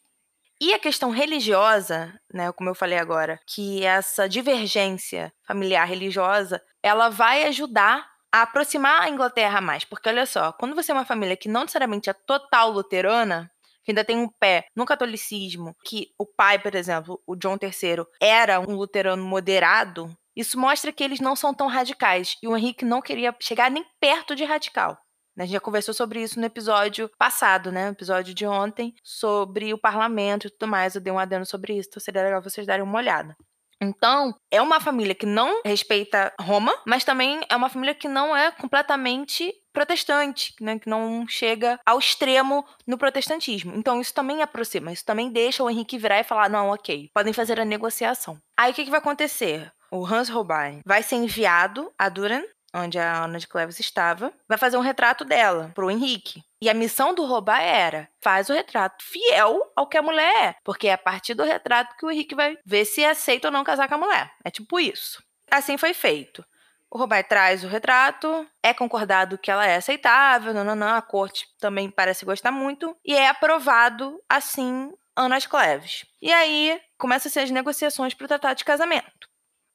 E 0.61 0.73
a 0.75 0.79
questão 0.79 1.09
religiosa, 1.09 2.13
né, 2.31 2.51
como 2.51 2.69
eu 2.69 2.75
falei 2.75 2.99
agora, 2.99 3.39
que 3.47 3.83
essa 3.83 4.29
divergência 4.29 5.33
familiar 5.47 5.85
religiosa, 5.85 6.61
ela 6.83 7.09
vai 7.09 7.45
ajudar 7.45 8.07
a 8.31 8.43
aproximar 8.43 9.01
a 9.01 9.09
Inglaterra 9.09 9.59
mais, 9.61 9.83
porque 9.83 10.09
olha 10.09 10.25
só, 10.25 10.51
quando 10.53 10.75
você 10.75 10.91
é 10.91 10.95
uma 10.95 11.05
família 11.05 11.35
que 11.35 11.49
não 11.49 11.61
necessariamente 11.61 12.09
é 12.09 12.13
total 12.13 12.71
luterana, 12.71 13.51
que 13.83 13.91
ainda 13.91 14.05
tem 14.05 14.17
um 14.17 14.29
pé 14.29 14.65
no 14.75 14.85
catolicismo, 14.85 15.75
que 15.85 16.07
o 16.17 16.25
pai, 16.25 16.59
por 16.59 16.75
exemplo, 16.75 17.21
o 17.25 17.35
John 17.35 17.57
III, 17.61 18.05
era 18.21 18.59
um 18.59 18.75
luterano 18.75 19.23
moderado, 19.23 20.15
isso 20.35 20.57
mostra 20.59 20.91
que 20.91 21.03
eles 21.03 21.19
não 21.19 21.35
são 21.35 21.53
tão 21.53 21.67
radicais. 21.67 22.37
E 22.41 22.47
o 22.47 22.55
Henrique 22.55 22.85
não 22.85 23.01
queria 23.01 23.35
chegar 23.41 23.69
nem 23.69 23.85
perto 23.99 24.35
de 24.35 24.45
radical. 24.45 24.97
A 25.37 25.43
gente 25.43 25.53
já 25.53 25.59
conversou 25.59 25.93
sobre 25.93 26.21
isso 26.21 26.39
no 26.39 26.45
episódio 26.45 27.09
passado, 27.17 27.71
né? 27.71 27.85
No 27.85 27.93
episódio 27.93 28.33
de 28.33 28.45
ontem, 28.45 28.93
sobre 29.03 29.73
o 29.73 29.77
parlamento 29.77 30.47
e 30.47 30.49
tudo 30.51 30.69
mais. 30.69 30.93
Eu 30.93 31.01
dei 31.01 31.11
um 31.11 31.19
adendo 31.19 31.45
sobre 31.45 31.77
isso, 31.77 31.89
então 31.89 32.01
seria 32.01 32.23
legal 32.23 32.41
vocês 32.41 32.67
darem 32.67 32.83
uma 32.83 32.97
olhada. 32.97 33.35
Então, 33.81 34.35
é 34.51 34.61
uma 34.61 34.79
família 34.79 35.15
que 35.15 35.25
não 35.25 35.61
respeita 35.65 36.31
Roma, 36.39 36.73
mas 36.85 37.03
também 37.03 37.41
é 37.49 37.55
uma 37.55 37.69
família 37.69 37.95
que 37.95 38.07
não 38.07 38.35
é 38.35 38.51
completamente 38.51 39.51
protestante, 39.73 40.53
né? 40.61 40.77
que 40.77 40.89
não 40.89 41.25
chega 41.27 41.79
ao 41.85 41.97
extremo 41.97 42.63
no 42.85 42.97
protestantismo. 42.97 43.73
Então, 43.75 43.99
isso 43.99 44.13
também 44.13 44.41
aproxima, 44.41 44.91
isso 44.91 45.05
também 45.05 45.31
deixa 45.31 45.63
o 45.63 45.69
Henrique 45.69 45.97
virar 45.97 46.19
e 46.19 46.23
falar: 46.23 46.49
não, 46.49 46.69
ok, 46.69 47.09
podem 47.13 47.33
fazer 47.33 47.59
a 47.59 47.65
negociação. 47.65 48.37
Aí 48.57 48.71
o 48.71 48.75
que, 48.75 48.83
que 48.83 48.91
vai 48.91 48.99
acontecer? 48.99 49.71
O 49.91 50.05
Hans 50.05 50.29
Holbein 50.29 50.81
vai 50.85 51.03
ser 51.03 51.15
enviado 51.15 51.91
a 51.97 52.07
Duran 52.07 52.43
onde 52.73 52.99
a 52.99 53.23
Ana 53.23 53.39
de 53.39 53.47
Cleves 53.47 53.79
estava, 53.79 54.31
vai 54.47 54.57
fazer 54.57 54.77
um 54.77 54.81
retrato 54.81 55.25
dela 55.25 55.71
pro 55.73 55.91
Henrique. 55.91 56.43
E 56.61 56.69
a 56.69 56.73
missão 56.73 57.13
do 57.13 57.25
Robá 57.25 57.59
era: 57.59 58.07
faz 58.21 58.49
o 58.49 58.53
retrato 58.53 59.03
fiel 59.03 59.71
ao 59.75 59.87
que 59.87 59.97
a 59.97 60.01
mulher 60.01 60.49
é. 60.49 60.55
Porque 60.63 60.87
é 60.87 60.93
a 60.93 60.97
partir 60.97 61.33
do 61.33 61.43
retrato 61.43 61.95
que 61.97 62.05
o 62.05 62.11
Henrique 62.11 62.35
vai 62.35 62.57
ver 62.65 62.85
se 62.85 63.03
aceita 63.03 63.47
ou 63.47 63.51
não 63.51 63.63
casar 63.63 63.87
com 63.87 63.95
a 63.95 63.97
mulher. 63.97 64.31
É 64.43 64.51
tipo 64.51 64.79
isso. 64.79 65.23
Assim 65.49 65.77
foi 65.77 65.93
feito. 65.93 66.45
O 66.89 66.97
Robai 66.97 67.23
traz 67.23 67.63
o 67.63 67.69
retrato, 67.69 68.45
é 68.61 68.73
concordado 68.73 69.37
que 69.37 69.49
ela 69.49 69.65
é 69.65 69.77
aceitável, 69.77 70.53
não, 70.53 70.65
não, 70.65 70.75
não, 70.75 70.93
a 70.93 71.01
corte 71.01 71.47
também 71.57 71.89
parece 71.89 72.25
gostar 72.25 72.51
muito, 72.51 72.93
e 73.05 73.15
é 73.15 73.29
aprovado, 73.29 74.21
assim, 74.27 74.91
Ana 75.15 75.39
Cleves. 75.39 76.05
E 76.21 76.33
aí 76.33 76.81
começam-se 76.97 77.39
as 77.39 77.49
negociações 77.49 78.13
para 78.13 78.25
o 78.25 78.27
tratado 78.27 78.57
de 78.57 78.65
casamento. 78.65 79.30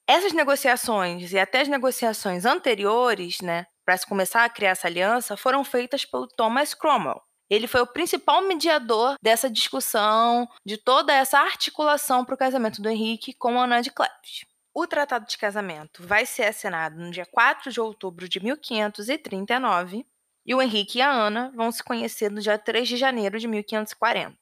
Essas 0.09 0.33
negociações 0.33 1.33
e 1.33 1.39
até 1.39 1.63
as 1.63 1.69
negociações 1.69 2.45
anteriores, 2.45 3.41
né, 3.41 3.67
para 3.85 3.97
se 3.97 4.07
começar 4.07 4.45
a 4.45 4.49
criar 4.49 4.71
essa 4.71 4.87
aliança, 4.87 5.37
foram 5.37 5.65
feitas 5.65 6.05
pelo 6.05 6.29
Thomas 6.29 6.75
Cromwell. 6.75 7.21
Ele 7.51 7.67
foi 7.67 7.81
o 7.81 7.87
principal 7.87 8.43
mediador 8.43 9.15
dessa 9.23 9.51
discussão, 9.51 10.49
de 10.65 10.77
toda 10.77 11.13
essa 11.13 11.39
articulação 11.39 12.25
para 12.25 12.35
o 12.35 12.39
casamento 12.39 12.81
do 12.81 12.89
Henrique 12.89 13.33
com 13.33 13.61
Ana 13.61 13.81
de 13.81 13.91
Cleves. 13.91 14.45
O 14.75 14.87
tratado 14.87 15.27
de 15.27 15.39
casamento 15.39 16.07
vai 16.07 16.27
ser 16.27 16.45
assinado 16.45 16.97
no 16.97 17.11
dia 17.11 17.27
4 17.27 17.73
de 17.73 17.81
outubro 17.81 18.29
de 18.29 18.41
1539 18.41 20.07
e 20.45 20.55
o 20.55 20.63
Henrique 20.63 20.99
e 20.99 21.03
a 21.03 21.11
Ana 21.11 21.53
vão 21.55 21.73
se 21.73 21.83
conhecer 21.83 22.31
no 22.31 22.41
dia 22.41 22.59
3 22.59 22.87
de 22.87 22.97
janeiro 22.97 23.39
de 23.39 23.49
1540. 23.49 24.37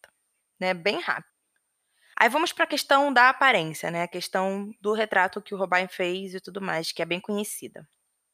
Né? 0.61 0.75
Bem 0.75 1.01
rápido. 1.01 1.34
Aí 2.19 2.29
vamos 2.29 2.53
para 2.53 2.65
a 2.65 2.69
questão 2.69 3.13
da 3.13 3.29
aparência, 3.29 3.91
né? 3.91 4.03
A 4.03 4.09
questão 4.09 4.73
do 4.81 4.93
retrato 4.93 5.43
que 5.43 5.55
o 5.55 5.59
Robin 5.59 5.89
fez 5.89 6.35
e 6.35 6.41
tudo 6.41 6.61
mais, 6.61 6.93
que 6.93 7.03
é 7.03 7.05
bem 7.05 7.21
conhecida. 7.21 7.87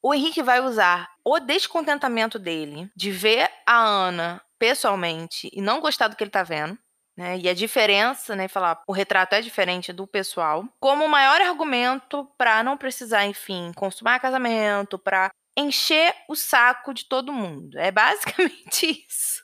O 0.03 0.15
Henrique 0.15 0.43
vai 0.43 0.61
usar 0.61 1.11
o 1.25 1.39
descontentamento 1.39 2.39
dele 2.39 2.91
de 2.97 3.11
ver 3.11 3.51
a 3.67 3.77
Ana 3.79 4.43
pessoalmente 4.59 5.51
e 5.53 5.61
não 5.61 5.81
gostar 5.81 6.09
do 6.09 6.17
que 6.17 6.25
ele 6.25 6.31
tá 6.31 6.43
vendo, 6.43 6.79
né? 7.17 7.39
E 7.39 7.49
a 7.49 7.55
diferença, 7.55 8.35
né, 8.35 8.49
falar 8.49 8.83
o 8.89 8.93
retrato 8.93 9.35
é 9.35 9.41
diferente 9.43 9.93
do 9.93 10.07
pessoal, 10.07 10.65
como 10.81 11.05
o 11.05 11.09
maior 11.09 11.41
argumento 11.41 12.25
para 12.39 12.63
não 12.63 12.79
precisar, 12.79 13.27
enfim, 13.27 13.73
consumar 13.77 14.21
casamento, 14.21 14.99
para 14.99 15.31
encher 15.57 16.15
o 16.29 16.35
saco 16.35 16.95
de 16.95 17.05
todo 17.07 17.33
mundo. 17.33 17.79
É 17.79 17.91
basicamente 17.91 18.87
isso. 19.09 19.40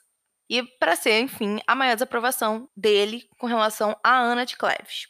E 0.49 0.63
para 0.63 0.95
ser, 0.95 1.19
enfim, 1.19 1.59
a 1.67 1.75
maior 1.75 1.95
desaprovação 1.95 2.69
dele 2.75 3.29
com 3.37 3.47
relação 3.47 3.97
a 4.03 4.17
Ana 4.17 4.45
de 4.45 4.55
Cleves. 4.55 5.07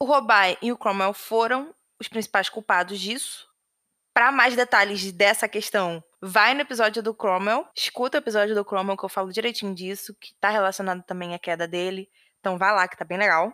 O 0.00 0.04
Robai 0.04 0.58
e 0.60 0.72
o 0.72 0.76
Cromwell 0.76 1.14
foram 1.14 1.74
os 1.98 2.08
principais 2.08 2.48
culpados 2.48 2.98
disso. 2.98 3.48
Para 4.12 4.32
mais 4.32 4.56
detalhes 4.56 5.12
dessa 5.12 5.48
questão, 5.48 6.02
vai 6.20 6.54
no 6.54 6.62
episódio 6.62 7.02
do 7.02 7.14
Cromwell, 7.14 7.68
escuta 7.74 8.18
o 8.18 8.20
episódio 8.20 8.54
do 8.54 8.64
Cromwell 8.64 8.96
que 8.96 9.04
eu 9.04 9.08
falo 9.08 9.32
direitinho 9.32 9.74
disso, 9.74 10.16
que 10.20 10.34
tá 10.40 10.48
relacionado 10.50 11.02
também 11.02 11.34
à 11.34 11.38
queda 11.38 11.68
dele. 11.68 12.08
Então 12.40 12.58
vai 12.58 12.72
lá 12.74 12.88
que 12.88 12.96
tá 12.96 13.04
bem 13.04 13.18
legal. 13.18 13.52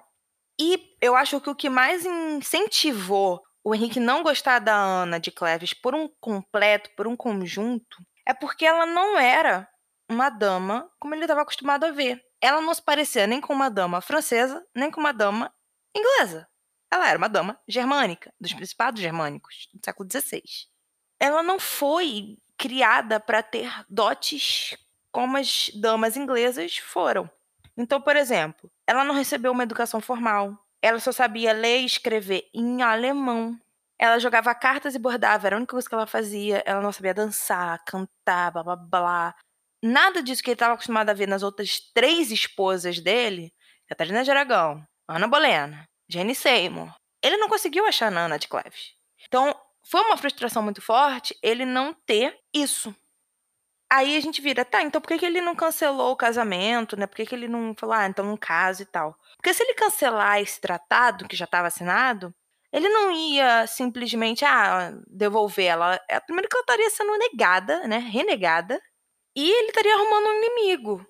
E 0.60 0.96
eu 1.00 1.16
acho 1.16 1.40
que 1.40 1.50
o 1.50 1.54
que 1.54 1.68
mais 1.68 2.04
incentivou 2.06 3.42
o 3.64 3.74
Henrique 3.74 4.00
não 4.00 4.22
gostar 4.22 4.58
da 4.58 4.74
Ana 4.74 5.20
de 5.20 5.30
Cleves 5.30 5.72
por 5.72 5.94
um 5.94 6.08
completo, 6.20 6.90
por 6.96 7.06
um 7.06 7.16
conjunto, 7.16 7.98
é 8.26 8.34
porque 8.34 8.64
ela 8.64 8.86
não 8.86 9.18
era 9.18 9.68
uma 10.12 10.30
dama 10.30 10.90
como 10.98 11.14
ele 11.14 11.24
estava 11.24 11.42
acostumado 11.42 11.84
a 11.84 11.90
ver. 11.90 12.22
Ela 12.40 12.60
não 12.60 12.74
se 12.74 12.82
parecia 12.82 13.26
nem 13.26 13.40
com 13.40 13.52
uma 13.52 13.70
dama 13.70 14.00
francesa, 14.00 14.64
nem 14.74 14.90
com 14.90 15.00
uma 15.00 15.12
dama 15.12 15.52
inglesa. 15.96 16.48
Ela 16.92 17.08
era 17.08 17.18
uma 17.18 17.28
dama 17.28 17.58
germânica, 17.66 18.32
dos 18.40 18.52
principados 18.52 19.00
germânicos, 19.00 19.68
do 19.72 19.80
século 19.84 20.08
XVI. 20.10 20.42
Ela 21.18 21.42
não 21.42 21.58
foi 21.58 22.36
criada 22.58 23.18
para 23.18 23.42
ter 23.42 23.72
dotes 23.88 24.76
como 25.10 25.36
as 25.36 25.70
damas 25.74 26.16
inglesas 26.16 26.76
foram. 26.76 27.30
Então, 27.76 28.00
por 28.00 28.16
exemplo, 28.16 28.70
ela 28.86 29.04
não 29.04 29.14
recebeu 29.14 29.52
uma 29.52 29.62
educação 29.62 30.00
formal. 30.00 30.58
Ela 30.82 30.98
só 30.98 31.12
sabia 31.12 31.52
ler 31.52 31.80
e 31.80 31.86
escrever 31.86 32.48
em 32.52 32.82
alemão. 32.82 33.58
Ela 33.98 34.18
jogava 34.18 34.54
cartas 34.54 34.94
e 34.94 34.98
bordava, 34.98 35.46
era 35.46 35.56
a 35.56 35.58
única 35.58 35.72
coisa 35.72 35.88
que 35.88 35.94
ela 35.94 36.06
fazia. 36.06 36.62
Ela 36.66 36.80
não 36.80 36.92
sabia 36.92 37.14
dançar, 37.14 37.82
cantar, 37.84 38.50
blá 38.50 38.62
blá 38.62 38.76
blá. 38.76 39.34
Nada 39.82 40.22
disso 40.22 40.42
que 40.42 40.50
ele 40.50 40.54
estava 40.54 40.74
acostumado 40.74 41.10
a 41.10 41.14
ver 41.14 41.26
nas 41.26 41.42
outras 41.42 41.80
três 41.92 42.30
esposas 42.30 43.00
dele, 43.00 43.52
Catarina 43.88 44.22
de 44.22 44.30
Aragão, 44.30 44.86
Ana 45.08 45.26
Bolena, 45.26 45.88
Jane 46.08 46.34
Seymour. 46.34 46.94
Ele 47.22 47.36
não 47.36 47.48
conseguiu 47.48 47.84
achar 47.86 48.12
a 48.12 48.20
Ana 48.20 48.38
de 48.38 48.48
Cleves. 48.48 48.94
Então, 49.26 49.54
foi 49.84 50.00
uma 50.02 50.16
frustração 50.16 50.62
muito 50.62 50.80
forte 50.80 51.36
ele 51.42 51.64
não 51.64 51.92
ter 51.92 52.38
isso. 52.54 52.94
Aí 53.90 54.16
a 54.16 54.20
gente 54.20 54.40
vira, 54.40 54.64
tá, 54.64 54.82
então 54.82 55.00
por 55.00 55.08
que, 55.08 55.18
que 55.18 55.26
ele 55.26 55.42
não 55.42 55.54
cancelou 55.54 56.12
o 56.12 56.16
casamento, 56.16 56.96
né? 56.96 57.06
Por 57.06 57.16
que, 57.16 57.26
que 57.26 57.34
ele 57.34 57.46
não 57.46 57.74
falou, 57.76 57.94
ah, 57.94 58.06
então 58.06 58.24
não 58.24 58.38
casa 58.38 58.82
e 58.82 58.86
tal? 58.86 59.14
Porque 59.36 59.52
se 59.52 59.62
ele 59.62 59.74
cancelar 59.74 60.40
esse 60.40 60.58
tratado 60.58 61.28
que 61.28 61.36
já 61.36 61.44
estava 61.44 61.66
assinado, 61.66 62.34
ele 62.72 62.88
não 62.88 63.10
ia 63.10 63.66
simplesmente, 63.66 64.46
ah, 64.46 64.92
devolver 65.06 65.66
ela. 65.66 66.00
É, 66.08 66.18
primeiro 66.20 66.48
que 66.48 66.56
ela 66.56 66.62
estaria 66.62 66.90
sendo 66.90 67.18
negada, 67.18 67.86
né? 67.86 67.98
Renegada. 67.98 68.80
E 69.34 69.50
ele 69.50 69.68
estaria 69.68 69.94
arrumando 69.94 70.26
um 70.26 70.42
inimigo. 70.42 71.06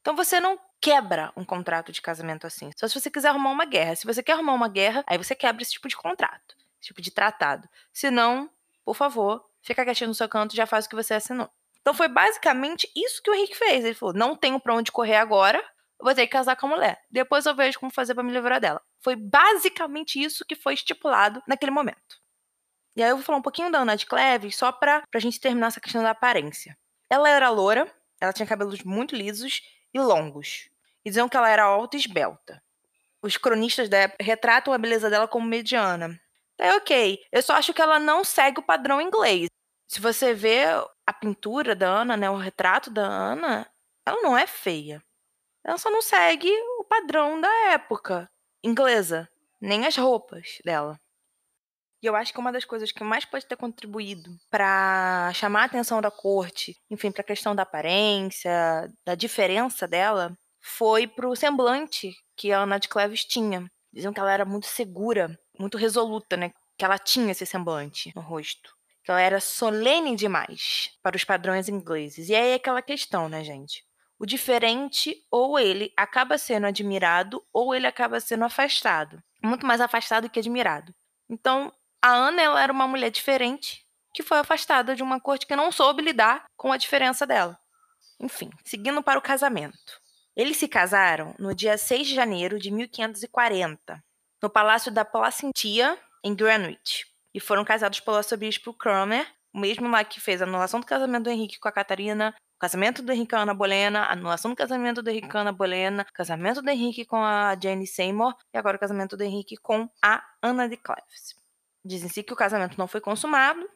Então 0.00 0.16
você 0.16 0.40
não 0.40 0.58
quebra 0.80 1.32
um 1.36 1.44
contrato 1.44 1.92
de 1.92 2.02
casamento 2.02 2.46
assim. 2.46 2.70
Só 2.76 2.88
se 2.88 3.00
você 3.00 3.10
quiser 3.10 3.28
arrumar 3.28 3.50
uma 3.50 3.64
guerra. 3.64 3.94
Se 3.94 4.06
você 4.06 4.22
quer 4.22 4.32
arrumar 4.32 4.54
uma 4.54 4.68
guerra, 4.68 5.04
aí 5.06 5.16
você 5.16 5.34
quebra 5.34 5.62
esse 5.62 5.72
tipo 5.72 5.88
de 5.88 5.96
contrato 5.96 6.56
tipo 6.82 7.00
de 7.00 7.10
tratado. 7.10 7.68
Se 7.92 8.10
não, 8.10 8.50
por 8.84 8.94
favor, 8.94 9.44
fica 9.62 9.84
quietinho 9.84 10.08
no 10.08 10.14
seu 10.14 10.28
canto 10.28 10.52
e 10.52 10.56
já 10.56 10.66
faz 10.66 10.84
o 10.84 10.88
que 10.88 10.96
você 10.96 11.14
assinou. 11.14 11.48
Então 11.80 11.94
foi 11.94 12.08
basicamente 12.08 12.90
isso 12.94 13.22
que 13.22 13.30
o 13.30 13.34
Henrique 13.34 13.56
fez. 13.56 13.84
Ele 13.84 13.94
falou: 13.94 14.14
não 14.14 14.36
tenho 14.36 14.60
pra 14.60 14.74
onde 14.74 14.92
correr 14.92 15.16
agora, 15.16 15.62
vou 16.00 16.14
ter 16.14 16.26
que 16.26 16.32
casar 16.32 16.56
com 16.56 16.66
a 16.66 16.70
mulher. 16.70 17.02
Depois 17.10 17.46
eu 17.46 17.54
vejo 17.54 17.78
como 17.78 17.90
fazer 17.90 18.14
para 18.14 18.22
me 18.22 18.32
livrar 18.32 18.60
dela. 18.60 18.82
Foi 19.00 19.16
basicamente 19.16 20.20
isso 20.20 20.44
que 20.44 20.54
foi 20.54 20.74
estipulado 20.74 21.42
naquele 21.46 21.72
momento. 21.72 22.20
E 22.94 23.02
aí 23.02 23.08
eu 23.08 23.16
vou 23.16 23.24
falar 23.24 23.38
um 23.38 23.42
pouquinho 23.42 23.70
da 23.70 23.78
Ana 23.78 23.96
de 23.96 24.04
Cleves, 24.04 24.54
só 24.54 24.70
pra, 24.70 25.02
pra 25.10 25.20
gente 25.20 25.40
terminar 25.40 25.68
essa 25.68 25.80
questão 25.80 26.02
da 26.02 26.10
aparência. 26.10 26.76
Ela 27.12 27.28
era 27.28 27.50
loura, 27.50 27.94
ela 28.18 28.32
tinha 28.32 28.46
cabelos 28.46 28.82
muito 28.84 29.14
lisos 29.14 29.60
e 29.92 30.00
longos. 30.00 30.70
E 31.04 31.10
diziam 31.10 31.28
que 31.28 31.36
ela 31.36 31.50
era 31.50 31.62
alta 31.62 31.94
e 31.94 32.00
esbelta. 32.00 32.62
Os 33.20 33.36
cronistas 33.36 33.86
da 33.86 33.98
época 33.98 34.24
retratam 34.24 34.72
a 34.72 34.78
beleza 34.78 35.10
dela 35.10 35.28
como 35.28 35.46
mediana. 35.46 36.18
É 36.56 36.72
ok. 36.74 37.22
Eu 37.30 37.42
só 37.42 37.52
acho 37.52 37.74
que 37.74 37.82
ela 37.82 37.98
não 37.98 38.24
segue 38.24 38.60
o 38.60 38.62
padrão 38.62 38.98
inglês. 38.98 39.50
Se 39.86 40.00
você 40.00 40.32
vê 40.32 40.62
a 41.06 41.12
pintura 41.12 41.76
da 41.76 41.86
Ana, 41.86 42.16
né, 42.16 42.30
o 42.30 42.38
retrato 42.38 42.88
da 42.88 43.02
Ana, 43.02 43.70
ela 44.06 44.22
não 44.22 44.34
é 44.34 44.46
feia. 44.46 45.04
Ela 45.62 45.76
só 45.76 45.90
não 45.90 46.00
segue 46.00 46.50
o 46.78 46.84
padrão 46.84 47.38
da 47.38 47.72
época 47.72 48.26
inglesa, 48.64 49.28
nem 49.60 49.84
as 49.84 49.98
roupas 49.98 50.62
dela. 50.64 50.98
E 52.02 52.06
eu 52.06 52.16
acho 52.16 52.32
que 52.32 52.40
uma 52.40 52.50
das 52.50 52.64
coisas 52.64 52.90
que 52.90 53.04
mais 53.04 53.24
pode 53.24 53.46
ter 53.46 53.56
contribuído 53.56 54.30
para 54.50 55.30
chamar 55.34 55.62
a 55.62 55.64
atenção 55.66 56.00
da 56.00 56.10
corte, 56.10 56.76
enfim, 56.90 57.12
para 57.12 57.22
a 57.22 57.26
questão 57.26 57.54
da 57.54 57.62
aparência, 57.62 58.90
da 59.06 59.14
diferença 59.14 59.86
dela, 59.86 60.36
foi 60.60 61.06
pro 61.06 61.36
semblante 61.36 62.12
que 62.36 62.52
a 62.52 62.60
Ana 62.60 62.78
de 62.78 62.88
Cleves 62.88 63.24
tinha. 63.24 63.70
Diziam 63.92 64.12
que 64.12 64.18
ela 64.18 64.32
era 64.32 64.44
muito 64.44 64.66
segura 64.66 65.38
muito 65.58 65.76
resoluta, 65.78 66.36
né? 66.36 66.50
Que 66.76 66.84
ela 66.84 66.98
tinha 66.98 67.30
esse 67.32 67.46
semblante 67.46 68.12
no 68.14 68.22
rosto. 68.22 68.74
Que 69.04 69.10
ela 69.10 69.20
era 69.20 69.40
solene 69.40 70.14
demais 70.16 70.90
para 71.02 71.16
os 71.16 71.24
padrões 71.24 71.68
ingleses. 71.68 72.28
E 72.28 72.34
aí 72.34 72.50
é 72.50 72.54
aquela 72.54 72.82
questão, 72.82 73.28
né, 73.28 73.42
gente? 73.44 73.84
O 74.18 74.26
diferente, 74.26 75.16
ou 75.30 75.58
ele 75.58 75.92
acaba 75.96 76.38
sendo 76.38 76.66
admirado, 76.66 77.42
ou 77.52 77.74
ele 77.74 77.86
acaba 77.86 78.20
sendo 78.20 78.44
afastado. 78.44 79.20
Muito 79.42 79.66
mais 79.66 79.80
afastado 79.80 80.30
que 80.30 80.38
admirado. 80.38 80.94
Então, 81.28 81.72
a 82.02 82.10
Ana 82.10 82.42
ela 82.42 82.62
era 82.62 82.72
uma 82.72 82.88
mulher 82.88 83.10
diferente 83.10 83.86
que 84.12 84.22
foi 84.22 84.38
afastada 84.38 84.94
de 84.94 85.02
uma 85.02 85.20
corte 85.20 85.46
que 85.46 85.56
não 85.56 85.72
soube 85.72 86.02
lidar 86.02 86.44
com 86.56 86.72
a 86.72 86.76
diferença 86.76 87.26
dela. 87.26 87.58
Enfim, 88.20 88.50
seguindo 88.64 89.02
para 89.02 89.18
o 89.18 89.22
casamento. 89.22 90.00
Eles 90.36 90.56
se 90.56 90.68
casaram 90.68 91.34
no 91.38 91.54
dia 91.54 91.78
6 91.78 92.08
de 92.08 92.14
janeiro 92.14 92.58
de 92.58 92.70
1540 92.70 94.02
no 94.42 94.50
Palácio 94.50 94.90
da 94.90 95.04
Placentia, 95.04 95.96
em 96.24 96.34
Greenwich, 96.34 97.06
e 97.32 97.38
foram 97.38 97.64
casados 97.64 98.00
pelo 98.00 98.16
arcebispo 98.16 98.74
Cromer, 98.74 99.26
o 99.54 99.60
mesmo 99.60 99.88
lá 99.88 100.02
que 100.02 100.20
fez 100.20 100.42
a 100.42 100.44
anulação 100.44 100.80
do 100.80 100.86
casamento 100.86 101.24
do 101.24 101.30
Henrique 101.30 101.60
com 101.60 101.68
a 101.68 101.72
Catarina, 101.72 102.34
o 102.56 102.58
casamento 102.58 103.02
do 103.02 103.12
Henrique 103.12 103.30
com 103.30 103.36
a 103.36 103.42
Ana 103.42 103.54
Bolena, 103.54 104.00
a 104.00 104.12
anulação 104.12 104.50
do 104.50 104.56
casamento 104.56 105.00
do 105.00 105.10
Henrique 105.10 105.28
com 105.28 105.38
a 105.38 105.42
Ana 105.42 105.52
Bolena, 105.52 106.04
o 106.08 106.12
casamento 106.12 106.60
do 106.60 106.70
Henrique 106.70 107.04
com 107.04 107.22
a 107.22 107.56
Jane 107.60 107.86
Seymour 107.86 108.34
e 108.52 108.58
agora 108.58 108.76
o 108.76 108.80
casamento 108.80 109.16
do 109.16 109.22
Henrique 109.22 109.56
com 109.56 109.88
a 110.02 110.24
Ana 110.42 110.68
de 110.68 110.76
Cleves. 110.76 111.41
Dizem-se 111.84 112.22
que 112.22 112.32
o 112.32 112.36
casamento 112.36 112.78
não 112.78 112.86
foi 112.86 113.00
consumado, 113.00 113.68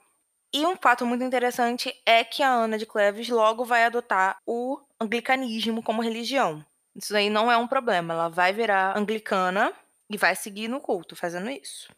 e 0.52 0.64
um 0.64 0.76
fato 0.76 1.04
muito 1.04 1.24
interessante 1.24 1.94
é 2.06 2.24
que 2.24 2.42
a 2.42 2.48
Ana 2.48 2.78
de 2.78 2.86
Cleves 2.86 3.28
logo 3.28 3.64
vai 3.64 3.84
adotar 3.84 4.38
o 4.46 4.80
anglicanismo 5.00 5.82
como 5.82 6.02
religião. 6.02 6.64
Isso 6.94 7.14
aí 7.14 7.28
não 7.28 7.50
é 7.50 7.56
um 7.56 7.66
problema, 7.66 8.14
ela 8.14 8.28
vai 8.28 8.52
virar 8.52 8.96
anglicana 8.96 9.72
e 10.08 10.16
vai 10.16 10.34
seguir 10.34 10.68
no 10.68 10.80
culto 10.80 11.14
fazendo 11.14 11.50
isso. 11.50 11.92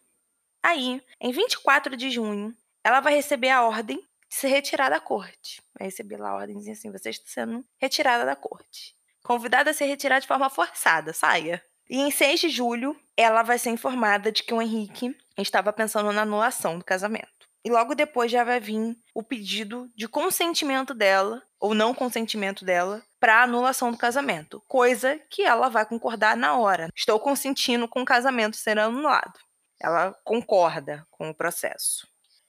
Aí, 0.62 1.00
em 1.21 1.31
24 1.31 1.97
de 1.97 2.11
junho, 2.11 2.55
ela 2.83 3.00
vai 3.00 3.15
receber 3.15 3.50
a 3.50 3.62
ordem 3.62 3.99
de 4.29 4.35
se 4.35 4.49
retirar 4.49 4.88
da 4.88 4.99
corte. 4.99 5.62
Vai 5.79 5.87
receber 5.87 6.17
lá 6.17 6.31
a 6.31 6.35
ordem 6.35 6.59
assim: 6.71 6.91
você 6.91 7.11
está 7.11 7.27
sendo 7.29 7.65
retirada 7.77 8.25
da 8.25 8.35
corte. 8.35 8.97
Convidada 9.23 9.71
a 9.71 9.75
se 9.75 9.85
retirar 9.85 10.19
de 10.19 10.27
forma 10.27 10.50
forçada, 10.50 11.12
saia. 11.12 11.62
E 11.88 12.00
em 12.00 12.11
6 12.11 12.41
de 12.41 12.49
julho, 12.49 12.99
ela 13.17 13.43
vai 13.43 13.59
ser 13.59 13.71
informada 13.71 14.33
de 14.33 14.43
que 14.43 14.53
o 14.53 14.61
Henrique 14.61 15.17
estava 15.42 15.73
pensando 15.73 16.12
na 16.12 16.23
anulação 16.23 16.78
do 16.78 16.85
casamento. 16.85 17.49
E 17.64 17.71
logo 17.71 17.95
depois 17.95 18.30
já 18.30 18.45
vai 18.45 18.61
vir 18.61 18.97
o 19.14 19.23
pedido 19.23 19.90
de 19.95 20.09
consentimento 20.09 20.95
dela, 20.95 21.42
ou 21.61 21.75
não 21.75 21.95
consentimento 21.95 22.64
dela, 22.64 23.02
para 23.18 23.42
anulação 23.42 23.90
do 23.90 23.99
casamento. 23.99 24.62
Coisa 24.68 25.18
que 25.28 25.42
ela 25.42 25.68
vai 25.68 25.85
concordar 25.85 26.37
na 26.37 26.57
hora. 26.57 26.88
Estou 26.95 27.18
consentindo 27.18 27.88
com 27.88 28.02
o 28.02 28.04
casamento 28.04 28.57
ser 28.57 28.78
anulado. 28.78 29.38
Ela 29.80 30.14
concorda 30.25 31.07
com 31.11 31.30
o 31.30 31.35
processo. 31.35 32.07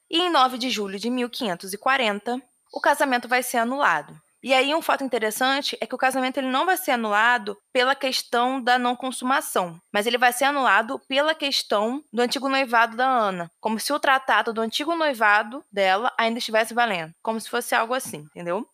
E 0.09 0.19
em 0.19 0.31
9 0.31 0.57
de 0.57 0.69
julho 0.69 0.97
de 0.97 1.09
1540, 1.09 2.41
o 2.73 2.79
casamento 2.79 3.27
vai 3.27 3.43
ser 3.43 3.57
anulado. 3.57 4.19
E 4.41 4.53
aí 4.53 4.73
um 4.73 4.81
fato 4.81 5.03
interessante 5.03 5.77
é 5.81 5.85
que 5.85 5.93
o 5.93 5.97
casamento 5.97 6.37
ele 6.37 6.47
não 6.47 6.65
vai 6.65 6.77
ser 6.77 6.91
anulado 6.91 7.57
pela 7.73 7.93
questão 7.93 8.61
da 8.61 8.79
não 8.79 8.95
consumação, 8.95 9.79
mas 9.91 10.07
ele 10.07 10.17
vai 10.17 10.31
ser 10.31 10.45
anulado 10.45 10.99
pela 11.07 11.35
questão 11.35 12.03
do 12.11 12.21
antigo 12.21 12.47
noivado 12.47 12.95
da 12.95 13.05
Ana, 13.05 13.51
como 13.59 13.79
se 13.79 13.91
o 13.91 13.99
tratado 13.99 14.53
do 14.53 14.61
antigo 14.61 14.95
noivado 14.95 15.63
dela 15.71 16.13
ainda 16.17 16.39
estivesse 16.39 16.73
valendo, 16.73 17.13
como 17.21 17.39
se 17.39 17.49
fosse 17.49 17.75
algo 17.75 17.93
assim, 17.93 18.19
entendeu? 18.19 18.65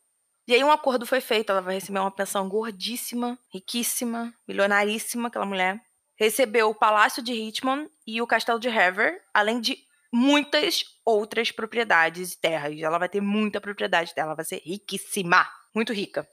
E 0.48 0.53
aí 0.53 0.63
um 0.63 0.72
acordo 0.72 1.07
foi 1.07 1.19
feito, 1.19 1.51
ela 1.51 1.62
vai 1.62 1.74
receber 1.74 1.98
uma 1.98 2.12
pensão 2.12 2.48
gordíssima, 2.48 3.38
riquíssima, 3.51 4.31
milionaríssima, 4.48 5.27
aquela 5.27 5.45
mulher. 5.45 5.81
Recebeu 6.17 6.69
o 6.69 6.75
Palácio 6.75 7.22
de 7.22 7.34
Richmond 7.34 7.89
e 8.05 8.22
o 8.22 8.27
Castelo 8.27 8.60
de 8.60 8.69
Hever, 8.69 9.19
além 9.34 9.60
de 9.60 9.77
muitas 10.15 10.86
outras 11.03 11.51
propriedades 11.51 12.31
e 12.31 12.39
terras. 12.39 12.79
Ela 12.79 12.98
vai 12.98 13.10
ter 13.10 13.19
muita 13.19 13.60
propriedade 13.60 14.15
dela, 14.15 14.34
vai 14.34 14.45
ser 14.45 14.62
riquíssima, 14.63 15.45
muito 15.74 15.91
rica. 15.91 16.25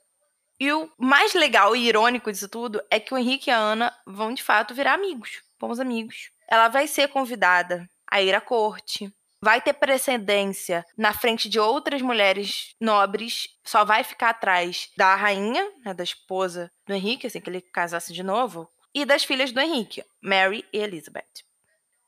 E 0.61 0.73
o 0.73 0.89
mais 0.97 1.35
legal 1.35 1.75
e 1.75 1.89
irônico 1.89 2.31
disso 2.31 2.49
tudo 2.49 2.81
é 2.89 3.01
que 3.01 3.13
o 3.13 3.19
Henrique 3.19 3.51
e 3.51 3.53
a 3.53 3.59
Ana 3.59 3.93
vão 4.07 4.33
de 4.33 4.43
fato 4.43 4.73
virar 4.73 4.95
amigos, 4.95 5.43
bons 5.59 5.81
amigos. 5.81 6.31
Ela 6.49 6.69
vai 6.69 6.87
ser 6.87 7.09
convidada 7.09 7.85
a 8.09 8.23
ir 8.23 8.33
à 8.33 8.41
corte, 8.41 9.13
vai 9.41 9.61
ter 9.61 9.73
precedência 9.73 10.87
na 10.97 11.13
frente 11.13 11.49
de 11.49 11.59
outras 11.59 12.01
mulheres 12.01 12.77
nobres, 12.81 13.49
só 13.65 13.85
vai 13.85 14.05
ficar 14.05 14.31
atrás 14.31 14.91
da 14.97 15.17
rainha, 15.17 15.69
né, 15.85 15.93
da 15.93 16.05
esposa 16.05 16.71
do 16.87 16.95
Henrique, 16.95 17.27
assim 17.27 17.41
que 17.41 17.51
ele 17.51 17.61
casasse 17.61 18.13
de 18.13 18.23
novo, 18.23 18.71
e 18.95 19.05
das 19.05 19.25
filhas 19.25 19.51
do 19.51 19.59
Henrique, 19.59 20.05
Mary 20.23 20.65
e 20.73 20.79
Elizabeth. 20.79 21.43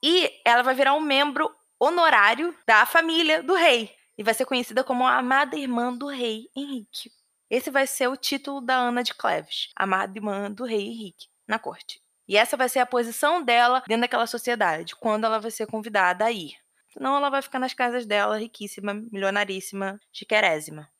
E 0.00 0.30
ela 0.44 0.62
vai 0.62 0.74
virar 0.74 0.94
um 0.94 1.00
membro 1.00 1.50
honorário 1.78 2.56
da 2.66 2.86
família 2.86 3.42
do 3.42 3.54
rei 3.54 3.94
e 4.16 4.22
vai 4.22 4.34
ser 4.34 4.46
conhecida 4.46 4.84
como 4.84 5.06
a 5.06 5.18
amada 5.18 5.56
irmã 5.56 5.92
do 5.92 6.06
rei 6.06 6.48
Henrique. 6.54 7.10
Esse 7.50 7.70
vai 7.70 7.86
ser 7.86 8.08
o 8.08 8.16
título 8.16 8.60
da 8.60 8.74
Ana 8.74 9.02
de 9.02 9.14
Cleves, 9.14 9.70
amada 9.76 10.16
irmã 10.16 10.50
do 10.50 10.64
rei 10.64 10.86
Henrique, 10.86 11.28
na 11.46 11.58
corte. 11.58 12.00
E 12.26 12.36
essa 12.36 12.56
vai 12.56 12.68
ser 12.68 12.78
a 12.78 12.86
posição 12.86 13.42
dela 13.42 13.82
dentro 13.86 14.02
daquela 14.02 14.26
sociedade, 14.26 14.96
quando 14.96 15.24
ela 15.24 15.38
vai 15.38 15.50
ser 15.50 15.66
convidada 15.66 16.24
a 16.24 16.32
ir. 16.32 16.54
Senão 16.88 17.16
ela 17.16 17.28
vai 17.28 17.42
ficar 17.42 17.58
nas 17.58 17.74
casas 17.74 18.06
dela, 18.06 18.38
riquíssima, 18.38 18.94
milionaríssima, 18.94 20.00
chiquerésima. 20.12 20.90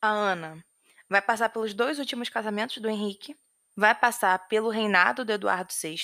A 0.00 0.08
Ana 0.08 0.62
vai 1.08 1.22
passar 1.22 1.48
pelos 1.48 1.74
dois 1.74 1.98
últimos 1.98 2.28
casamentos 2.28 2.78
do 2.78 2.88
Henrique, 2.88 3.34
vai 3.76 3.94
passar 3.94 4.46
pelo 4.46 4.68
reinado 4.68 5.24
do 5.24 5.32
Eduardo 5.32 5.72
VI, 5.72 5.98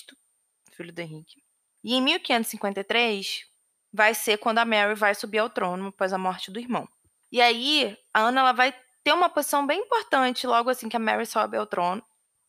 filho 0.73 0.93
do 0.93 1.01
Henrique. 1.01 1.43
E 1.83 1.95
em 1.95 2.03
1553, 2.03 3.47
vai 3.95 4.13
ser 4.13 4.39
quando 4.39 4.59
a 4.59 4.65
Mary 4.65 4.97
vai 4.97 5.15
subir 5.15 5.39
ao 5.39 5.49
trono 5.49 5.87
após 5.87 6.13
a 6.13 6.19
morte 6.19 6.51
do 6.51 6.59
irmão. 6.59 6.89
E 7.31 7.41
aí, 7.41 7.97
a 8.13 8.23
Ana 8.23 8.41
ela 8.41 8.53
vai 8.53 8.75
ter 9.05 9.13
uma 9.13 9.29
posição 9.29 9.65
bem 9.65 9.83
importante 9.83 10.49
logo 10.49 10.69
assim 10.69 10.89
que 10.89 10.97
a 10.97 10.99
Mary 10.99 11.25
sobe 11.25 11.57
ao 11.57 11.65
trono. 11.65 12.03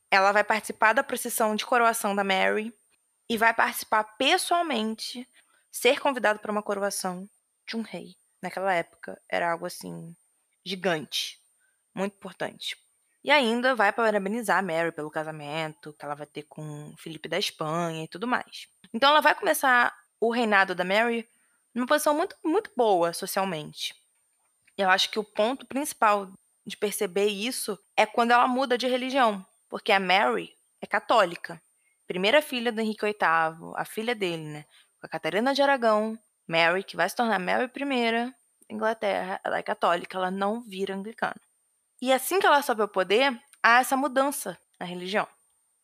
Ela 0.10 0.32
vai 0.32 0.44
participar 0.44 0.94
da 0.94 1.04
procissão 1.04 1.56
de 1.56 1.64
coroação 1.64 2.16
da 2.16 2.24
Mary 2.24 2.74
e 3.30 3.38
vai 3.38 3.54
participar 3.54 4.04
pessoalmente, 4.18 5.30
ser 5.72 6.00
convidada 6.00 6.40
para 6.40 6.52
uma 6.52 6.64
coroação 6.64 7.30
de 7.68 7.78
um 7.78 7.84
rei. 7.84 8.16
Naquela 8.42 8.74
época 8.74 9.22
era 9.30 9.52
algo 9.52 9.68
assim 9.68 10.16
gigante, 10.66 11.40
muito 11.94 12.16
importante. 12.16 12.76
E 13.24 13.30
ainda 13.30 13.76
vai 13.76 13.92
parabenizar 13.94 14.58
a 14.58 14.64
Mary 14.64 14.92
pelo 14.92 15.12
casamento 15.12 15.94
que 15.94 16.04
ela 16.04 16.16
vai 16.16 16.26
ter 16.26 16.44
com 16.44 16.92
Felipe 16.98 17.30
da 17.30 17.38
Espanha 17.38 18.04
e 18.04 18.08
tudo 18.08 18.26
mais. 18.26 18.68
Então 18.92 19.10
ela 19.10 19.22
vai 19.22 19.36
começar 19.36 19.96
o 20.20 20.32
reinado 20.32 20.74
da 20.74 20.84
Mary 20.84 21.28
numa 21.76 21.86
posição 21.86 22.16
muito, 22.16 22.36
muito 22.44 22.72
boa 22.76 23.12
socialmente. 23.12 23.94
Eu 24.78 24.90
acho 24.90 25.12
que 25.12 25.20
o 25.20 25.24
ponto 25.24 25.66
principal 25.66 26.32
de 26.66 26.78
perceber 26.78 27.28
isso 27.28 27.78
é 27.96 28.06
quando 28.06 28.32
ela 28.32 28.48
muda 28.48 28.78
de 28.78 28.88
religião, 28.88 29.46
porque 29.70 29.92
a 29.92 30.00
Mary 30.00 30.56
é 30.82 30.88
católica. 30.88 31.62
Primeira 32.08 32.42
filha 32.42 32.72
do 32.72 32.80
Henrique 32.82 33.06
VIII, 33.06 33.74
a 33.76 33.86
filha 33.86 34.16
dele, 34.16 34.44
né? 34.44 34.66
A 35.02 35.08
Catarina 35.08 35.54
de 35.54 35.62
Aragão, 35.62 36.18
Mary, 36.48 36.84
que 36.84 36.96
vai 36.96 37.08
se 37.10 37.16
tornar 37.16 37.40
Mary 37.40 37.66
I, 37.66 38.34
Inglaterra, 38.70 39.40
ela 39.44 39.58
é 39.58 39.64
católica, 39.64 40.18
ela 40.18 40.32
não 40.32 40.62
vira 40.62 40.96
anglicana. 40.96 41.40
E 42.02 42.12
assim 42.12 42.40
que 42.40 42.46
ela 42.46 42.62
sobe 42.62 42.82
ao 42.82 42.88
poder, 42.88 43.40
há 43.62 43.80
essa 43.80 43.96
mudança 43.96 44.58
na 44.80 44.86
religião. 44.86 45.28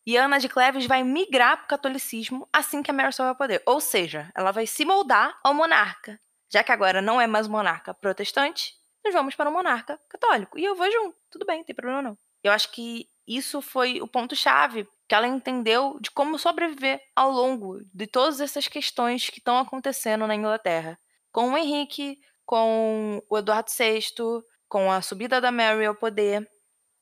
E 0.04 0.16
Ana 0.16 0.38
de 0.38 0.48
Cleves 0.48 0.86
vai 0.86 1.04
migrar 1.04 1.56
para 1.58 1.64
o 1.64 1.68
catolicismo 1.68 2.48
assim 2.52 2.82
que 2.82 2.90
a 2.90 2.94
Mary 2.94 3.12
sobe 3.12 3.28
ao 3.28 3.36
poder. 3.36 3.62
Ou 3.66 3.80
seja, 3.80 4.30
ela 4.34 4.50
vai 4.50 4.66
se 4.66 4.84
moldar 4.84 5.38
ao 5.44 5.54
monarca. 5.54 6.18
Já 6.52 6.64
que 6.64 6.72
agora 6.72 7.00
não 7.00 7.20
é 7.20 7.26
mais 7.26 7.46
monarca 7.46 7.94
protestante, 7.94 8.74
nós 9.04 9.14
vamos 9.14 9.34
para 9.34 9.48
o 9.48 9.52
monarca 9.52 9.98
católico. 10.08 10.58
E 10.58 10.64
eu 10.64 10.74
vou 10.74 10.90
junto. 10.90 11.16
Tudo 11.30 11.46
bem, 11.46 11.58
não 11.58 11.64
tem 11.64 11.74
problema 11.74 12.02
não. 12.02 12.18
Eu 12.42 12.52
acho 12.52 12.70
que 12.72 13.06
isso 13.26 13.62
foi 13.62 14.00
o 14.00 14.08
ponto-chave 14.08 14.86
que 15.08 15.14
ela 15.14 15.26
entendeu 15.28 15.98
de 16.00 16.10
como 16.10 16.38
sobreviver 16.38 17.00
ao 17.14 17.30
longo 17.30 17.78
de 17.94 18.06
todas 18.06 18.40
essas 18.40 18.66
questões 18.66 19.30
que 19.30 19.38
estão 19.38 19.58
acontecendo 19.58 20.26
na 20.26 20.34
Inglaterra. 20.34 20.98
Com 21.30 21.52
o 21.52 21.56
Henrique, 21.56 22.18
com 22.44 23.22
o 23.28 23.38
Eduardo 23.38 23.70
VI, 23.70 24.02
com 24.68 24.90
a 24.90 25.00
subida 25.00 25.40
da 25.40 25.52
Mary 25.52 25.86
ao 25.86 25.94
poder, 25.94 26.48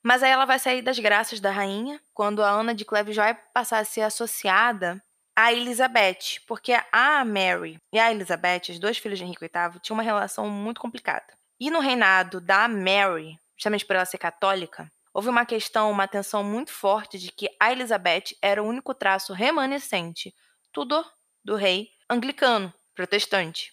mas 0.03 0.23
aí 0.23 0.31
ela 0.31 0.45
vai 0.45 0.59
sair 0.59 0.83
das 0.83 0.99
graças 0.99 1.41
da 1.41 1.51
rainha, 1.51 2.01
quando 2.15 2.43
a 2.43 2.51
Ana 2.51 2.75
de 2.75 2.85
Cleves 2.85 3.17
vai 3.17 3.35
passar 3.35 3.79
a 3.79 3.85
ser 3.85 4.03
associada 4.03 5.03
a 5.37 5.53
Elizabeth, 5.53 6.41
porque 6.47 6.73
a 6.93 7.25
Mary 7.25 7.81
e 7.93 7.99
a 7.99 8.11
Elizabeth, 8.11 8.71
as 8.71 8.79
duas 8.79 8.99
filhas 8.99 9.19
de 9.19 9.25
Henrique 9.25 9.41
VIII, 9.41 9.81
tinham 9.81 9.97
uma 9.97 10.03
relação 10.03 10.49
muito 10.49 10.81
complicada. 10.81 11.27
E 11.59 11.71
no 11.71 11.81
reinado 11.81 12.41
da 12.41 12.69
Mary, 12.69 13.39
justamente 13.57 13.87
por 13.87 13.97
ela 13.97 14.05
ser 14.05 14.19
católica, 14.19 14.91
houve 15.13 15.29
uma 15.29 15.45
questão, 15.45 15.91
uma 15.91 16.09
tensão 16.09 16.43
muito 16.43 16.73
forte 16.73 17.19
de 17.19 17.31
que 17.31 17.49
a 17.59 17.73
Elizabeth 17.73 18.37
era 18.41 18.63
o 18.63 18.67
único 18.67 18.95
traço 18.95 19.33
remanescente, 19.33 20.35
tudo 20.73 21.05
do 21.45 21.57
rei 21.57 21.89
anglicano, 22.09 22.73
protestante. 22.95 23.73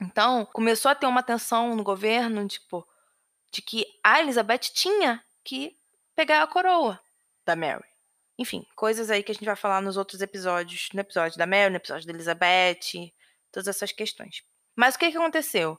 Então, 0.00 0.46
começou 0.46 0.90
a 0.90 0.94
ter 0.94 1.06
uma 1.06 1.22
tensão 1.22 1.76
no 1.76 1.82
governo, 1.82 2.46
tipo, 2.48 2.86
de 3.52 3.60
que 3.60 3.84
a 4.02 4.20
Elizabeth 4.20 4.70
tinha 4.72 5.22
que 5.44 5.76
pegar 6.14 6.42
a 6.42 6.46
coroa 6.46 7.00
da 7.44 7.56
Mary. 7.56 7.84
Enfim, 8.38 8.66
coisas 8.74 9.10
aí 9.10 9.22
que 9.22 9.32
a 9.32 9.34
gente 9.34 9.44
vai 9.44 9.56
falar 9.56 9.82
nos 9.82 9.96
outros 9.96 10.22
episódios, 10.22 10.88
no 10.94 11.00
episódio 11.00 11.36
da 11.36 11.46
Mary, 11.46 11.70
no 11.70 11.76
episódio 11.76 12.06
da 12.06 12.12
Elizabeth, 12.12 13.12
todas 13.52 13.68
essas 13.68 13.92
questões. 13.92 14.42
Mas 14.74 14.94
o 14.94 14.98
que, 14.98 15.10
que 15.10 15.16
aconteceu? 15.16 15.78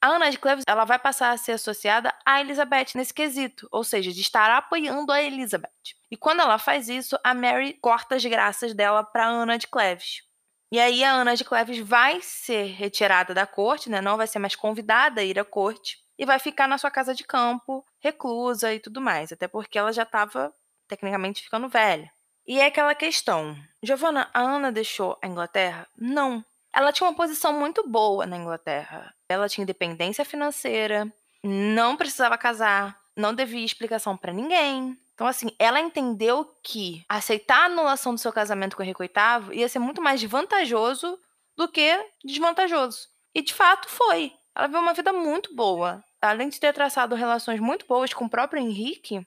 A 0.00 0.08
Ana 0.08 0.30
de 0.30 0.38
Cleves 0.38 0.64
ela 0.68 0.84
vai 0.84 0.98
passar 0.98 1.32
a 1.32 1.36
ser 1.36 1.52
associada 1.52 2.14
a 2.24 2.40
Elizabeth 2.40 2.88
nesse 2.94 3.12
quesito, 3.12 3.66
ou 3.72 3.82
seja, 3.82 4.12
de 4.12 4.20
estar 4.20 4.50
apoiando 4.50 5.10
a 5.10 5.22
Elizabeth. 5.22 5.96
E 6.10 6.16
quando 6.16 6.40
ela 6.40 6.58
faz 6.58 6.88
isso, 6.88 7.18
a 7.24 7.34
Mary 7.34 7.74
corta 7.80 8.14
as 8.14 8.24
graças 8.24 8.74
dela 8.74 9.02
para 9.02 9.26
Ana 9.26 9.58
de 9.58 9.66
Cleves. 9.66 10.22
E 10.70 10.78
aí 10.78 11.02
a 11.02 11.12
Ana 11.12 11.34
de 11.34 11.44
Cleves 11.44 11.78
vai 11.78 12.20
ser 12.20 12.66
retirada 12.74 13.32
da 13.32 13.46
corte, 13.46 13.88
né? 13.88 14.00
Não 14.00 14.16
vai 14.16 14.26
ser 14.26 14.38
mais 14.38 14.54
convidada 14.54 15.20
a 15.20 15.24
ir 15.24 15.38
à 15.38 15.44
corte 15.44 15.98
e 16.18 16.24
vai 16.24 16.38
ficar 16.38 16.68
na 16.68 16.78
sua 16.78 16.90
casa 16.90 17.14
de 17.14 17.24
campo, 17.24 17.84
reclusa 18.06 18.72
e 18.72 18.80
tudo 18.80 19.00
mais, 19.00 19.32
até 19.32 19.46
porque 19.46 19.78
ela 19.78 19.92
já 19.92 20.02
estava 20.02 20.52
tecnicamente 20.88 21.42
ficando 21.42 21.68
velha. 21.68 22.10
E 22.46 22.60
é 22.60 22.66
aquela 22.66 22.94
questão: 22.94 23.56
Giovanna, 23.82 24.30
a 24.32 24.40
Ana 24.40 24.70
deixou 24.70 25.18
a 25.22 25.26
Inglaterra? 25.26 25.86
Não. 25.96 26.44
Ela 26.72 26.92
tinha 26.92 27.08
uma 27.08 27.16
posição 27.16 27.58
muito 27.58 27.88
boa 27.88 28.26
na 28.26 28.36
Inglaterra. 28.36 29.12
Ela 29.28 29.48
tinha 29.48 29.62
independência 29.62 30.24
financeira, 30.24 31.10
não 31.42 31.96
precisava 31.96 32.36
casar, 32.36 32.98
não 33.16 33.34
devia 33.34 33.64
explicação 33.64 34.16
para 34.16 34.32
ninguém. 34.32 34.96
Então, 35.14 35.26
assim, 35.26 35.48
ela 35.58 35.80
entendeu 35.80 36.44
que 36.62 37.02
aceitar 37.08 37.62
a 37.62 37.64
anulação 37.64 38.14
do 38.14 38.20
seu 38.20 38.30
casamento 38.30 38.76
com 38.76 38.82
Henrique 38.82 39.00
VIII 39.00 39.58
ia 39.58 39.68
ser 39.68 39.78
muito 39.78 40.02
mais 40.02 40.22
vantajoso 40.22 41.18
do 41.56 41.66
que 41.66 41.98
desvantajoso. 42.22 43.08
E 43.34 43.42
de 43.42 43.54
fato 43.54 43.88
foi. 43.88 44.32
Ela 44.54 44.66
viveu 44.66 44.82
uma 44.82 44.92
vida 44.92 45.12
muito 45.12 45.54
boa. 45.56 46.04
Além 46.20 46.48
de 46.48 46.58
ter 46.58 46.72
traçado 46.72 47.14
relações 47.14 47.60
muito 47.60 47.86
boas 47.86 48.12
com 48.12 48.24
o 48.24 48.30
próprio 48.30 48.62
Henrique, 48.62 49.26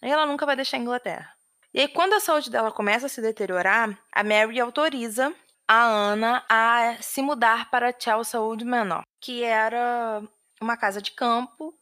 ela 0.00 0.26
nunca 0.26 0.46
vai 0.46 0.56
deixar 0.56 0.76
a 0.76 0.80
Inglaterra. 0.80 1.32
E 1.72 1.80
aí, 1.80 1.88
quando 1.88 2.14
a 2.14 2.20
saúde 2.20 2.50
dela 2.50 2.72
começa 2.72 3.06
a 3.06 3.08
se 3.08 3.20
deteriorar, 3.20 3.96
a 4.12 4.24
Mary 4.24 4.58
autoriza 4.58 5.32
a 5.68 5.84
Ana 5.84 6.44
a 6.48 6.96
se 7.00 7.22
mudar 7.22 7.70
para 7.70 7.94
Chelsea 7.96 8.40
Old 8.40 8.64
Manor, 8.64 9.02
que 9.20 9.44
era 9.44 10.20
uma 10.60 10.76
casa 10.76 11.00
de 11.00 11.12
campo. 11.12 11.72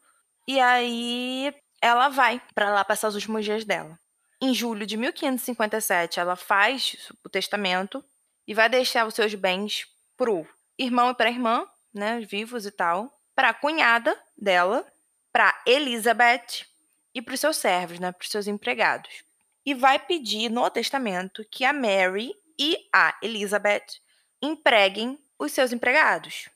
E 0.46 0.60
aí 0.60 1.54
ela 1.80 2.10
vai 2.10 2.42
para 2.54 2.70
lá 2.70 2.84
passar 2.84 3.08
os 3.08 3.14
últimos 3.14 3.44
dias 3.44 3.64
dela. 3.64 3.98
Em 4.40 4.52
julho 4.52 4.86
de 4.86 4.96
1557, 4.96 6.20
ela 6.20 6.36
faz 6.36 7.10
o 7.24 7.28
testamento 7.28 8.04
e 8.46 8.54
vai 8.54 8.68
deixar 8.68 9.06
os 9.06 9.14
seus 9.14 9.34
bens 9.34 9.86
pro 10.16 10.46
irmão 10.78 11.10
e 11.10 11.14
para 11.14 11.28
a 11.28 11.32
irmã, 11.32 11.66
né, 11.92 12.20
vivos 12.20 12.66
e 12.66 12.70
tal, 12.70 13.10
para 13.38 13.50
a 13.50 13.54
cunhada 13.54 14.20
dela, 14.36 14.84
para 15.32 15.56
Elizabeth 15.64 16.66
e 17.14 17.22
para 17.22 17.34
os 17.34 17.38
seus 17.38 17.56
servos, 17.56 18.00
né, 18.00 18.10
para 18.10 18.24
os 18.24 18.28
seus 18.28 18.48
empregados. 18.48 19.22
E 19.64 19.74
vai 19.74 19.96
pedir 19.96 20.50
no 20.50 20.68
testamento 20.68 21.46
que 21.48 21.64
a 21.64 21.72
Mary 21.72 22.34
e 22.58 22.76
a 22.92 23.16
Elizabeth 23.22 24.00
empreguem 24.42 25.16
os 25.38 25.52
seus 25.52 25.72
empregados. 25.72 26.48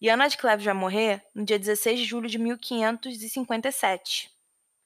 E 0.00 0.08
Ana 0.08 0.26
de 0.26 0.36
Cleves 0.36 0.64
vai 0.64 0.74
morrer 0.74 1.24
no 1.32 1.44
dia 1.44 1.60
16 1.60 2.00
de 2.00 2.04
julho 2.04 2.28
de 2.28 2.40
1557. 2.40 4.32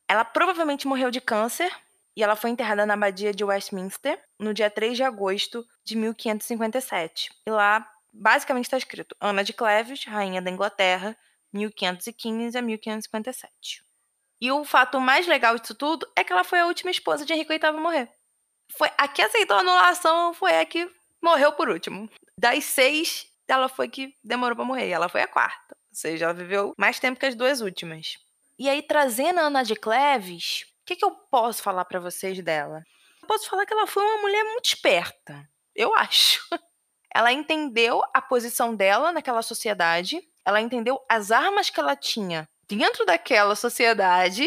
Ela 0.07 0.27
provavelmente 0.27 0.87
morreu 0.87 1.11
de 1.11 1.23
câncer 1.23 1.75
e 2.15 2.23
ela 2.23 2.37
foi 2.37 2.51
enterrada 2.51 2.85
na 2.85 2.93
abadia 2.93 3.33
de 3.33 3.43
Westminster 3.43 4.23
no 4.39 4.53
dia 4.53 4.69
3 4.69 4.95
de 4.95 5.05
agosto 5.05 5.67
de 5.83 5.97
1557. 5.97 7.31
E 7.47 7.51
lá, 7.51 7.91
basicamente, 8.19 8.65
está 8.65 8.77
escrito 8.77 9.17
Ana 9.21 9.45
de 9.45 9.53
Cleves, 9.53 10.05
rainha 10.05 10.43
da 10.43 10.51
Inglaterra, 10.51 11.17
1515 11.53 12.59
a 12.59 12.63
1557. 12.63 13.83
E 14.41 14.51
o 14.53 14.65
fato 14.65 15.01
mais 15.01 15.27
legal 15.27 15.59
disso 15.59 15.75
tudo 15.75 16.07
é 16.17 16.23
que 16.23 16.33
ela 16.33 16.45
foi 16.45 16.61
a 16.61 16.67
última 16.67 16.91
esposa 16.91 17.25
de 17.25 17.33
Henrique 17.33 17.59
VIII 17.59 17.67
a 17.67 17.73
morrer. 17.73 18.09
Foi 18.77 18.91
a 18.97 19.09
que 19.09 19.23
aceitou 19.23 19.57
a 19.57 19.61
anulação, 19.61 20.35
foi 20.35 20.59
a 20.59 20.65
que 20.65 20.89
morreu 21.23 21.53
por 21.53 21.69
último. 21.69 22.09
Das 22.39 22.65
seis, 22.65 23.27
ela 23.49 23.69
foi 23.69 23.89
que 23.89 24.15
demorou 24.23 24.55
para 24.55 24.65
morrer. 24.65 24.91
Ela 24.91 25.09
foi 25.09 25.23
a 25.23 25.27
quarta. 25.27 25.77
Ou 25.91 25.97
seja, 25.97 26.27
ela 26.27 26.35
viveu 26.35 26.75
mais 26.79 27.01
tempo 27.01 27.19
que 27.19 27.27
as 27.27 27.35
duas 27.35 27.61
últimas. 27.61 28.17
E 28.59 28.69
aí, 28.69 28.83
trazendo 28.83 29.41
a 29.41 29.45
Ana 29.45 29.65
de 29.65 29.75
Cleves, 29.75 30.67
que, 30.89 30.97
que 30.97 31.05
eu 31.05 31.11
posso 31.11 31.63
falar 31.63 31.85
para 31.85 32.01
vocês 32.01 32.43
dela? 32.43 32.83
Eu 33.21 33.29
posso 33.29 33.49
falar 33.51 33.67
que 33.67 33.75
ela 33.75 33.87
foi 33.87 34.03
uma 34.03 34.23
mulher 34.23 34.43
muito 34.45 34.65
esperta, 34.65 35.47
eu 35.75 35.95
acho. 35.95 36.41
Ela 37.15 37.33
entendeu 37.33 38.03
a 38.13 38.21
posição 38.21 38.75
dela 38.75 39.13
naquela 39.13 39.43
sociedade, 39.43 40.23
ela 40.45 40.61
entendeu 40.61 41.01
as 41.09 41.31
armas 41.31 41.71
que 41.71 41.81
ela 41.81 41.97
tinha 41.97 42.49
dentro 42.69 43.05
daquela 43.07 43.55
sociedade 43.55 44.47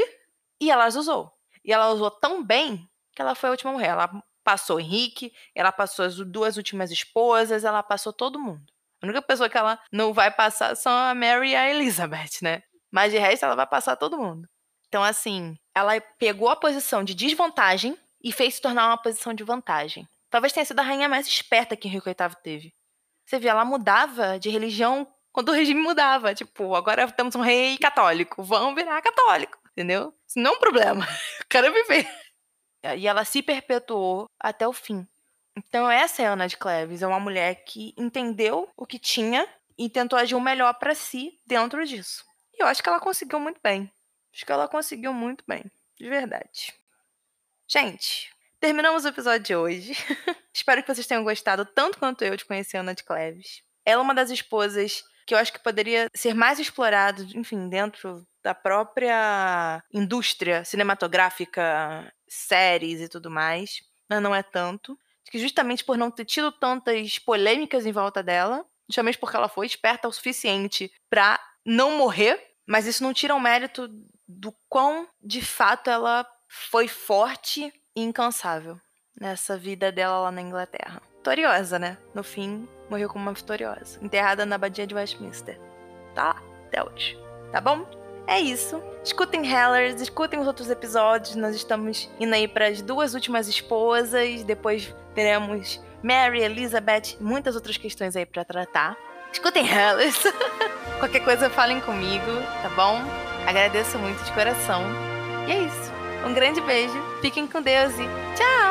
e 0.59 0.69
ela 0.69 0.85
as 0.85 0.95
usou. 0.95 1.31
E 1.63 1.73
ela 1.73 1.89
usou 1.89 2.11
tão 2.11 2.43
bem 2.43 2.87
que 3.13 3.21
ela 3.21 3.35
foi 3.35 3.49
a 3.49 3.51
última 3.51 3.71
mulher. 3.71 3.89
Ela 3.89 4.23
passou 4.43 4.79
Henrique, 4.79 5.33
ela 5.55 5.71
passou 5.71 6.05
as 6.05 6.15
duas 6.15 6.57
últimas 6.57 6.91
esposas, 6.91 7.63
ela 7.63 7.83
passou 7.83 8.13
todo 8.13 8.39
mundo. 8.39 8.71
A 9.01 9.05
única 9.05 9.21
pessoa 9.21 9.49
que 9.49 9.57
ela 9.57 9.79
não 9.91 10.13
vai 10.13 10.29
passar 10.29 10.75
são 10.75 10.91
a 10.91 11.15
Mary 11.15 11.51
e 11.51 11.55
a 11.55 11.69
Elizabeth, 11.69 12.41
né? 12.41 12.61
Mas 12.91 13.11
de 13.11 13.17
resto 13.17 13.45
ela 13.45 13.55
vai 13.55 13.65
passar 13.65 13.95
todo 13.95 14.17
mundo. 14.17 14.47
Então, 14.87 15.03
assim, 15.03 15.57
ela 15.73 15.99
pegou 16.19 16.49
a 16.49 16.55
posição 16.55 17.03
de 17.03 17.15
desvantagem 17.15 17.97
e 18.23 18.31
fez 18.31 18.55
se 18.55 18.61
tornar 18.61 18.87
uma 18.87 18.97
posição 18.97 19.33
de 19.33 19.43
vantagem. 19.43 20.07
Talvez 20.31 20.53
tenha 20.53 20.65
sido 20.65 20.79
a 20.79 20.83
rainha 20.83 21.09
mais 21.09 21.27
esperta 21.27 21.75
que 21.75 21.89
Henrique 21.89 22.05
VIII 22.05 22.35
teve. 22.41 22.73
Você 23.25 23.37
vê, 23.37 23.49
ela 23.49 23.65
mudava 23.65 24.39
de 24.39 24.49
religião 24.49 25.05
quando 25.31 25.49
o 25.49 25.51
regime 25.51 25.81
mudava. 25.81 26.33
Tipo, 26.33 26.73
agora 26.73 27.11
temos 27.11 27.35
um 27.35 27.41
rei 27.41 27.77
católico, 27.77 28.41
vamos 28.41 28.73
virar 28.73 29.01
católico, 29.01 29.59
entendeu? 29.71 30.13
Isso 30.25 30.39
não 30.39 30.53
é 30.53 30.55
um 30.55 30.59
problema. 30.59 31.05
Eu 31.39 31.45
quero 31.49 31.73
viver. 31.73 32.07
E 32.97 33.07
ela 33.07 33.25
se 33.25 33.43
perpetuou 33.43 34.25
até 34.39 34.67
o 34.67 34.73
fim. 34.73 35.05
Então, 35.55 35.91
essa 35.91 36.23
é 36.23 36.27
a 36.27 36.31
Ana 36.31 36.47
de 36.47 36.57
Cleves. 36.57 37.01
É 37.01 37.07
uma 37.07 37.19
mulher 37.19 37.63
que 37.65 37.93
entendeu 37.97 38.69
o 38.75 38.85
que 38.85 38.97
tinha 38.97 39.47
e 39.77 39.89
tentou 39.89 40.17
agir 40.17 40.35
o 40.35 40.41
melhor 40.41 40.73
para 40.75 40.95
si 40.95 41.37
dentro 41.45 41.85
disso. 41.85 42.23
E 42.53 42.63
eu 42.63 42.67
acho 42.67 42.81
que 42.81 42.87
ela 42.87 43.01
conseguiu 43.01 43.39
muito 43.39 43.59
bem. 43.61 43.91
Acho 44.33 44.45
que 44.45 44.51
ela 44.51 44.67
conseguiu 44.67 45.13
muito 45.13 45.43
bem, 45.45 45.63
de 45.97 46.09
verdade. 46.09 46.73
Gente, 47.67 48.31
terminamos 48.61 49.03
o 49.03 49.07
episódio 49.07 49.43
de 49.43 49.55
hoje. 49.55 49.93
Espero 50.53 50.83
que 50.83 50.93
vocês 50.93 51.07
tenham 51.07 51.23
gostado 51.23 51.65
tanto 51.65 51.97
quanto 51.97 52.23
eu 52.23 52.37
de 52.37 52.45
conhecer 52.45 52.77
Ana 52.77 52.93
de 52.93 53.03
Cleves. 53.03 53.63
Ela 53.83 54.01
é 54.01 54.03
uma 54.03 54.13
das 54.13 54.29
esposas 54.29 55.03
que 55.25 55.33
eu 55.33 55.37
acho 55.37 55.51
que 55.51 55.63
poderia 55.63 56.07
ser 56.15 56.35
mais 56.35 56.59
explorado, 56.59 57.25
enfim, 57.35 57.67
dentro 57.67 58.25
da 58.43 58.53
própria 58.53 59.83
indústria 59.91 60.63
cinematográfica, 60.63 62.13
séries 62.27 63.01
e 63.01 63.09
tudo 63.09 63.31
mais, 63.31 63.81
mas 64.07 64.21
não 64.21 64.33
é 64.33 64.43
tanto. 64.43 64.97
Que 65.25 65.39
justamente 65.39 65.83
por 65.83 65.97
não 65.97 66.11
ter 66.11 66.25
tido 66.25 66.51
tantas 66.51 67.17
polêmicas 67.17 67.85
em 67.85 67.91
volta 67.91 68.21
dela, 68.21 68.65
justamente 68.87 69.17
porque 69.17 69.37
ela 69.37 69.49
foi 69.49 69.65
esperta 69.65 70.07
o 70.07 70.13
suficiente 70.13 70.91
para 71.09 71.39
não 71.65 71.97
morrer, 71.97 72.39
mas 72.67 72.85
isso 72.85 73.03
não 73.03 73.13
tira 73.13 73.33
o 73.33 73.39
mérito 73.39 73.89
do 74.27 74.53
quão 74.69 75.07
de 75.21 75.41
fato 75.41 75.89
ela 75.89 76.27
foi 76.47 76.87
forte 76.87 77.73
incansável 77.95 78.79
nessa 79.19 79.57
vida 79.57 79.91
dela 79.91 80.19
lá 80.19 80.31
na 80.31 80.41
Inglaterra. 80.41 81.01
Vitoriosa, 81.17 81.77
né? 81.77 81.97
No 82.13 82.23
fim, 82.23 82.67
morreu 82.89 83.09
como 83.09 83.23
uma 83.23 83.33
vitoriosa, 83.33 83.99
enterrada 84.01 84.45
na 84.45 84.55
abadia 84.55 84.87
de 84.87 84.95
Westminster. 84.95 85.59
Tá 86.15 86.23
lá, 86.23 86.43
até 86.67 86.83
hoje. 86.83 87.17
Tá 87.51 87.61
bom? 87.61 87.85
É 88.27 88.39
isso. 88.39 88.81
Escutem 89.03 89.45
Hellers, 89.45 90.01
escutem 90.01 90.39
os 90.39 90.47
outros 90.47 90.69
episódios. 90.69 91.35
Nós 91.35 91.55
estamos 91.55 92.09
indo 92.19 92.33
aí 92.33 92.47
para 92.47 92.67
as 92.67 92.81
duas 92.81 93.13
últimas 93.13 93.47
esposas. 93.47 94.43
Depois 94.43 94.93
teremos 95.13 95.81
Mary, 96.01 96.41
Elizabeth, 96.41 97.17
muitas 97.19 97.55
outras 97.55 97.77
questões 97.77 98.15
aí 98.15 98.25
para 98.25 98.45
tratar. 98.45 98.97
Escutem 99.31 99.65
Hellers. 99.67 100.23
Qualquer 100.99 101.23
coisa, 101.23 101.49
falem 101.49 101.79
comigo, 101.81 102.31
tá 102.61 102.69
bom? 102.69 103.01
Agradeço 103.47 103.97
muito 103.97 104.23
de 104.23 104.31
coração. 104.33 104.83
E 105.47 105.51
é 105.51 105.59
isso. 105.63 106.00
Um 106.25 106.33
grande 106.33 106.61
beijo, 106.61 106.93
fiquem 107.21 107.47
com 107.47 107.61
Deus 107.61 107.93
e 107.93 108.35
tchau! 108.35 108.70